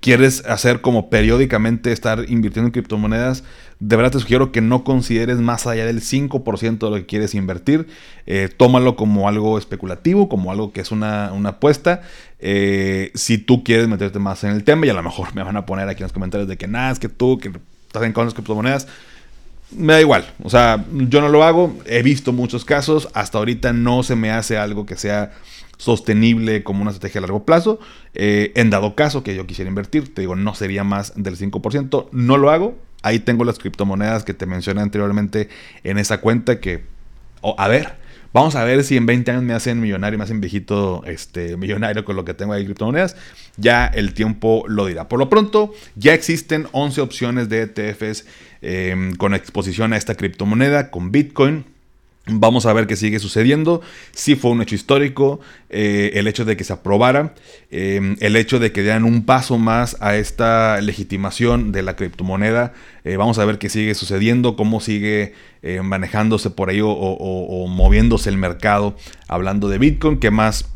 quieres 0.00 0.44
hacer 0.46 0.80
como 0.80 1.08
periódicamente 1.08 1.92
estar 1.92 2.24
invirtiendo 2.28 2.68
en 2.68 2.72
criptomonedas, 2.72 3.44
de 3.80 3.96
verdad 3.96 4.12
te 4.12 4.20
sugiero 4.20 4.52
que 4.52 4.60
no 4.60 4.84
consideres 4.84 5.38
más 5.38 5.66
allá 5.66 5.86
del 5.86 6.02
5% 6.02 6.78
de 6.78 6.90
lo 6.90 6.96
que 6.96 7.06
quieres 7.06 7.34
invertir. 7.34 7.88
Eh, 8.26 8.50
tómalo 8.54 8.94
como 8.94 9.26
algo 9.26 9.56
especulativo, 9.56 10.28
como 10.28 10.52
algo 10.52 10.72
que 10.72 10.82
es 10.82 10.92
una, 10.92 11.28
apuesta. 11.46 12.02
Eh, 12.38 13.10
si 13.14 13.38
tú 13.38 13.64
quieres 13.64 13.88
meterte 13.88 14.18
más 14.18 14.44
en 14.44 14.50
el 14.50 14.64
tema, 14.64 14.84
y 14.84 14.90
a 14.90 14.94
lo 14.94 15.02
mejor 15.02 15.34
me 15.34 15.42
van 15.42 15.56
a 15.56 15.64
poner 15.64 15.88
aquí 15.88 16.02
en 16.02 16.04
los 16.04 16.12
comentarios 16.12 16.46
de 16.46 16.58
que 16.58 16.68
nada, 16.68 16.92
es 16.92 16.98
que 16.98 17.08
tú 17.08 17.38
que 17.38 17.50
estás 17.86 18.02
en 18.02 18.12
contra 18.12 18.26
las 18.26 18.34
criptomonedas. 18.34 18.86
Me 19.72 19.94
da 19.94 20.00
igual, 20.00 20.26
o 20.42 20.50
sea, 20.50 20.84
yo 20.92 21.20
no 21.20 21.28
lo 21.28 21.44
hago, 21.44 21.78
he 21.86 22.02
visto 22.02 22.32
muchos 22.32 22.64
casos, 22.64 23.08
hasta 23.14 23.38
ahorita 23.38 23.72
no 23.72 24.02
se 24.02 24.16
me 24.16 24.32
hace 24.32 24.58
algo 24.58 24.84
que 24.84 24.96
sea 24.96 25.30
sostenible 25.80 26.64
como 26.64 26.82
una 26.82 26.90
estrategia 26.90 27.20
a 27.20 27.22
largo 27.22 27.44
plazo. 27.44 27.78
Eh, 28.14 28.52
en 28.56 28.68
dado 28.70 28.94
caso 28.94 29.22
que 29.22 29.34
yo 29.34 29.46
quisiera 29.46 29.68
invertir, 29.68 30.12
te 30.12 30.22
digo, 30.22 30.36
no 30.36 30.54
sería 30.54 30.84
más 30.84 31.12
del 31.16 31.36
5%, 31.36 32.08
no 32.12 32.36
lo 32.36 32.50
hago. 32.50 32.76
Ahí 33.02 33.18
tengo 33.18 33.44
las 33.44 33.58
criptomonedas 33.58 34.24
que 34.24 34.34
te 34.34 34.46
mencioné 34.46 34.82
anteriormente 34.82 35.48
en 35.84 35.98
esa 35.98 36.20
cuenta 36.20 36.60
que, 36.60 36.84
a 37.56 37.68
ver, 37.68 37.94
vamos 38.32 38.54
a 38.56 38.64
ver 38.64 38.84
si 38.84 38.96
en 38.96 39.06
20 39.06 39.30
años 39.30 39.42
me 39.42 39.54
hacen 39.54 39.80
millonario, 39.80 40.18
me 40.18 40.24
hacen 40.24 40.40
viejito 40.40 41.02
este, 41.06 41.56
millonario 41.56 42.04
con 42.04 42.16
lo 42.16 42.24
que 42.24 42.34
tengo 42.34 42.52
ahí 42.52 42.64
criptomonedas. 42.64 43.16
Ya 43.56 43.86
el 43.86 44.14
tiempo 44.14 44.64
lo 44.68 44.86
dirá. 44.86 45.08
Por 45.08 45.18
lo 45.18 45.28
pronto, 45.28 45.72
ya 45.96 46.14
existen 46.14 46.66
11 46.72 47.00
opciones 47.00 47.48
de 47.48 47.62
ETFs 47.62 48.26
eh, 48.62 49.12
con 49.18 49.34
exposición 49.34 49.92
a 49.92 49.96
esta 49.96 50.14
criptomoneda, 50.14 50.90
con 50.90 51.10
Bitcoin. 51.10 51.64
Vamos 52.26 52.66
a 52.66 52.72
ver 52.74 52.86
qué 52.86 52.96
sigue 52.96 53.18
sucediendo. 53.18 53.80
Si 54.12 54.36
fue 54.36 54.50
un 54.50 54.60
hecho 54.60 54.74
histórico, 54.74 55.40
eh, 55.70 56.12
el 56.14 56.28
hecho 56.28 56.44
de 56.44 56.56
que 56.56 56.64
se 56.64 56.72
aprobara, 56.74 57.34
eh, 57.70 58.14
el 58.20 58.36
hecho 58.36 58.58
de 58.58 58.72
que 58.72 58.82
dieran 58.82 59.04
un 59.04 59.24
paso 59.24 59.56
más 59.58 59.96
a 60.00 60.16
esta 60.16 60.80
legitimación 60.82 61.72
de 61.72 61.82
la 61.82 61.96
criptomoneda. 61.96 62.74
Eh, 63.04 63.16
vamos 63.16 63.38
a 63.38 63.44
ver 63.46 63.58
qué 63.58 63.70
sigue 63.70 63.94
sucediendo, 63.94 64.54
cómo 64.56 64.80
sigue 64.80 65.34
manejándose 65.82 66.48
por 66.48 66.70
ahí 66.70 66.80
o, 66.82 67.66
moviéndose 67.68 68.30
el 68.30 68.38
mercado 68.38 68.96
hablando 69.28 69.68
de 69.68 69.76
Bitcoin, 69.76 70.18
qué 70.18 70.30
más 70.30 70.70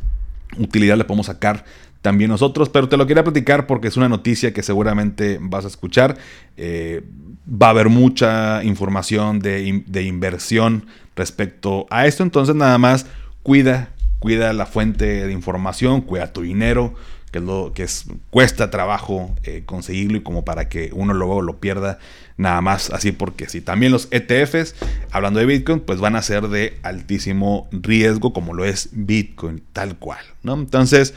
utilidad 0.59 0.99
le 0.99 1.05
podemos 1.05 1.25
sacar 1.25 1.65
también 2.03 2.29
nosotros, 2.29 2.69
pero 2.69 2.91
te 2.91 2.99
lo 2.99 3.07
quería 3.07 3.25
platicar 3.25 3.67
porque 3.67 3.89
es 3.89 3.97
una 3.97 4.11
noticia 4.11 4.53
que 4.53 4.63
seguramente 4.63 5.39
vas 5.41 5.65
a 5.65 5.69
escuchar. 5.69 6.19
va 6.59 7.67
a 7.67 7.71
haber 7.71 7.89
mucha 7.89 8.63
información 8.63 9.39
de 9.39 10.03
inversión 10.03 10.85
respecto 11.17 11.87
a 11.91 12.07
esto. 12.07 12.23
Entonces 12.23 12.55
nada 12.55 12.79
más 12.79 13.07
cuida, 13.43 13.91
cuida 14.19 14.53
la 14.53 14.67
fuente 14.67 15.27
de 15.27 15.33
información, 15.33 16.01
cuida 16.01 16.33
tu 16.33 16.43
dinero, 16.43 16.95
que 17.31 17.39
es 17.39 17.45
lo 17.45 17.73
que 17.75 17.83
es, 17.83 18.07
cuesta 18.31 18.71
trabajo 18.71 19.35
eh, 19.43 19.63
conseguirlo 19.67 20.19
y 20.19 20.23
como 20.23 20.45
para 20.45 20.69
que 20.69 20.91
uno 20.93 21.15
luego 21.15 21.43
lo 21.43 21.59
pierda 21.59 21.99
nada 22.37 22.61
más 22.61 22.91
así 22.91 23.13
porque 23.13 23.49
si 23.49 23.61
también 23.61 23.93
los 23.93 24.09
ETFs, 24.11 24.75
hablando 25.11 25.41
de 25.41 25.47
Bitcoin, 25.47 25.81
pues 25.81 25.99
van 26.01 26.17
a 26.17 26.23
ser 26.23 26.49
de 26.49 26.79
altísimo 26.83 27.69
riesgo 27.73 28.33
como 28.33 28.55
lo 28.55 28.65
es 28.65 28.89
Bitcoin, 28.93 29.63
tal 29.73 29.97
cual, 29.97 30.25
¿no? 30.43 30.55
Entonces, 30.55 31.15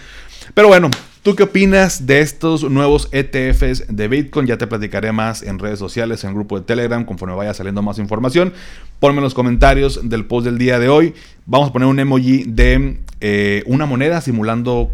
pero 0.54 0.68
bueno, 0.68 0.90
¿Tú 1.28 1.36
qué 1.36 1.44
opinas 1.44 2.08
de 2.08 2.22
estos 2.22 2.64
nuevos 2.72 3.10
ETFs 3.12 3.84
de 3.90 4.08
Bitcoin? 4.08 4.48
Ya 4.48 4.58
te 4.58 4.66
platicaré 4.66 5.12
más 5.12 5.44
en 5.44 5.60
redes 5.60 5.78
sociales, 5.78 6.24
en 6.24 6.34
grupo 6.34 6.58
de 6.58 6.66
Telegram, 6.66 7.04
conforme 7.04 7.36
vaya 7.36 7.54
saliendo 7.54 7.82
más 7.82 8.00
información. 8.00 8.54
Ponme 9.02 9.18
en 9.18 9.26
los 9.26 9.34
comentarios 9.34 10.08
del 10.08 10.26
post 10.26 10.46
del 10.46 10.58
día 10.58 10.80
de 10.80 10.88
hoy. 10.88 11.14
Vamos 11.46 11.68
a 11.68 11.74
poner 11.74 11.90
un 11.90 12.00
emoji 12.00 12.46
de 12.48 13.02
eh, 13.20 13.62
una 13.66 13.86
moneda 13.86 14.22
simulando 14.22 14.90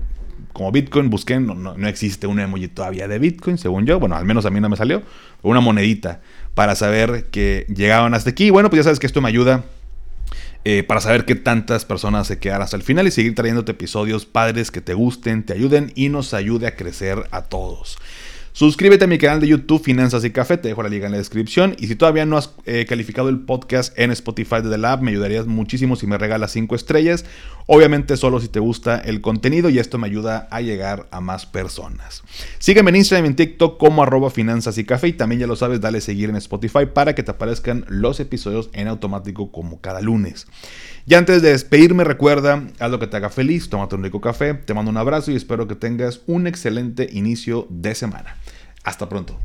como 0.54 0.72
Bitcoin. 0.72 1.12
Busqué, 1.12 1.40
no, 1.40 1.54
no, 1.54 1.88
existe 1.88 2.26
un 2.26 2.40
emoji 2.40 2.68
todavía 2.68 3.08
de 3.08 3.20
Bitcoin, 3.20 3.60
según 3.60 3.86
yo. 3.86 4.00
Bueno, 4.00 4.16
al 4.16 4.26
menos 4.26 4.48
a 4.48 4.50
mí 4.50 4.60
no 4.60 4.70
me 4.70 4.76
salió. 4.76 5.04
Una 5.44 5.60
monedita 5.60 6.22
para 6.56 6.74
saber 6.74 7.26
que 7.26 7.68
llegaban 7.70 8.16
hasta 8.16 8.32
aquí. 8.32 8.50
Bueno, 8.50 8.72
pues 8.72 8.80
ya 8.80 8.84
sabes 8.86 8.98
que 8.98 9.06
esto 9.06 9.22
me 9.22 9.30
ayuda 9.30 9.66
eh, 10.66 10.84
para 10.84 11.02
saber 11.02 11.26
qué 11.26 11.36
tantas 11.36 11.86
personas 11.86 12.28
se 12.28 12.40
quedan 12.40 12.62
hasta 12.62 12.78
el 12.78 12.84
final 12.84 13.08
y 13.08 13.12
seguir 13.12 13.36
trayéndote 13.36 13.74
episodios 13.74 14.26
padres 14.26 14.72
que 14.72 14.82
te 14.82 14.94
gusten, 14.94 15.46
te 15.46 15.54
ayuden 15.54 15.92
y 15.96 16.10
nos 16.10 16.34
ayude 16.34 16.68
a 16.68 16.76
crecer 16.76 17.28
a 17.32 17.44
todos. 17.44 17.98
Suscríbete 18.54 19.06
a 19.06 19.08
mi 19.08 19.18
canal 19.18 19.42
de 19.42 19.48
YouTube 19.48 19.84
Finanzas 19.84 20.24
y 20.26 20.30
Café, 20.30 20.58
te 20.58 20.68
dejo 20.68 20.84
la 20.84 20.90
liga 20.90 21.08
en 21.08 21.12
la 21.12 21.18
descripción. 21.18 21.76
Y 21.80 21.88
si 21.88 21.96
todavía 21.96 22.28
no 22.28 22.38
has 22.38 22.52
eh, 22.66 22.86
calificado 22.88 23.30
el 23.30 23.40
podcast 23.40 23.98
en 23.98 24.12
Spotify 24.12 24.58
de 24.62 24.70
The 24.70 24.78
Lab, 24.78 25.02
me 25.02 25.10
ayudarías 25.10 25.48
muchísimo 25.48 25.96
si 25.96 26.06
me 26.06 26.20
regalas 26.20 26.52
5 26.52 26.76
estrellas. 26.76 27.26
Obviamente 27.66 28.16
solo 28.16 28.40
si 28.40 28.50
te 28.50 28.60
gusta 28.60 29.00
el 29.00 29.22
contenido 29.22 29.72
y 29.72 29.80
esto 29.80 29.98
me 29.98 30.06
ayuda 30.06 30.48
a 30.52 30.62
llegar 30.62 31.08
a 31.10 31.20
más 31.20 31.48
personas. 31.48 32.22
Sígueme 32.60 32.92
en 32.92 32.98
Instagram 32.98 33.26
y 33.26 33.28
en 33.30 33.36
TikTok 33.36 33.80
como 33.80 34.04
arroba 34.04 34.30
finanzas 34.30 34.78
y 34.78 34.84
café 34.84 35.08
y 35.08 35.14
también 35.14 35.42
ya 35.42 35.48
lo 35.48 35.56
sabes, 35.56 35.82
dale 35.82 36.00
seguir 36.00 36.30
en 36.30 36.36
Spotify 36.36 36.86
para 36.86 37.16
que 37.16 37.24
te 37.24 37.32
aparezcan 37.32 37.86
los 37.88 38.20
episodios 38.20 38.70
en 38.74 38.88
automático 38.88 39.52
como 39.52 39.82
cada 39.82 40.00
lunes. 40.00 40.46
Y 41.08 41.16
antes 41.16 41.42
de 41.42 41.50
despedirme, 41.50 42.04
recuerda, 42.04 42.64
haz 42.80 42.92
lo 42.92 43.00
que 43.00 43.08
te 43.08 43.18
haga 43.18 43.30
feliz, 43.30 43.68
tómate 43.70 43.96
un 43.96 44.04
rico 44.04 44.22
café, 44.22 44.54
te 44.54 44.74
mando 44.74 44.92
un 44.92 44.98
abrazo 44.98 45.32
y 45.32 45.36
espero 45.36 45.68
que 45.68 45.76
tengas 45.76 46.22
un 46.28 46.46
excelente 46.46 47.10
inicio 47.12 47.66
de 47.70 47.96
semana. 47.96 48.38
Hasta 48.84 49.08
pronto. 49.08 49.38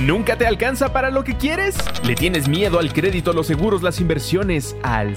¿Nunca 0.00 0.38
te 0.38 0.46
alcanza 0.46 0.92
para 0.92 1.10
lo 1.10 1.24
que 1.24 1.36
quieres? 1.36 1.76
¿Le 2.02 2.14
tienes 2.14 2.48
miedo 2.48 2.78
al 2.78 2.92
crédito, 2.92 3.32
los 3.32 3.46
seguros, 3.46 3.82
las 3.82 4.00
inversiones, 4.00 4.74
al 4.82 5.16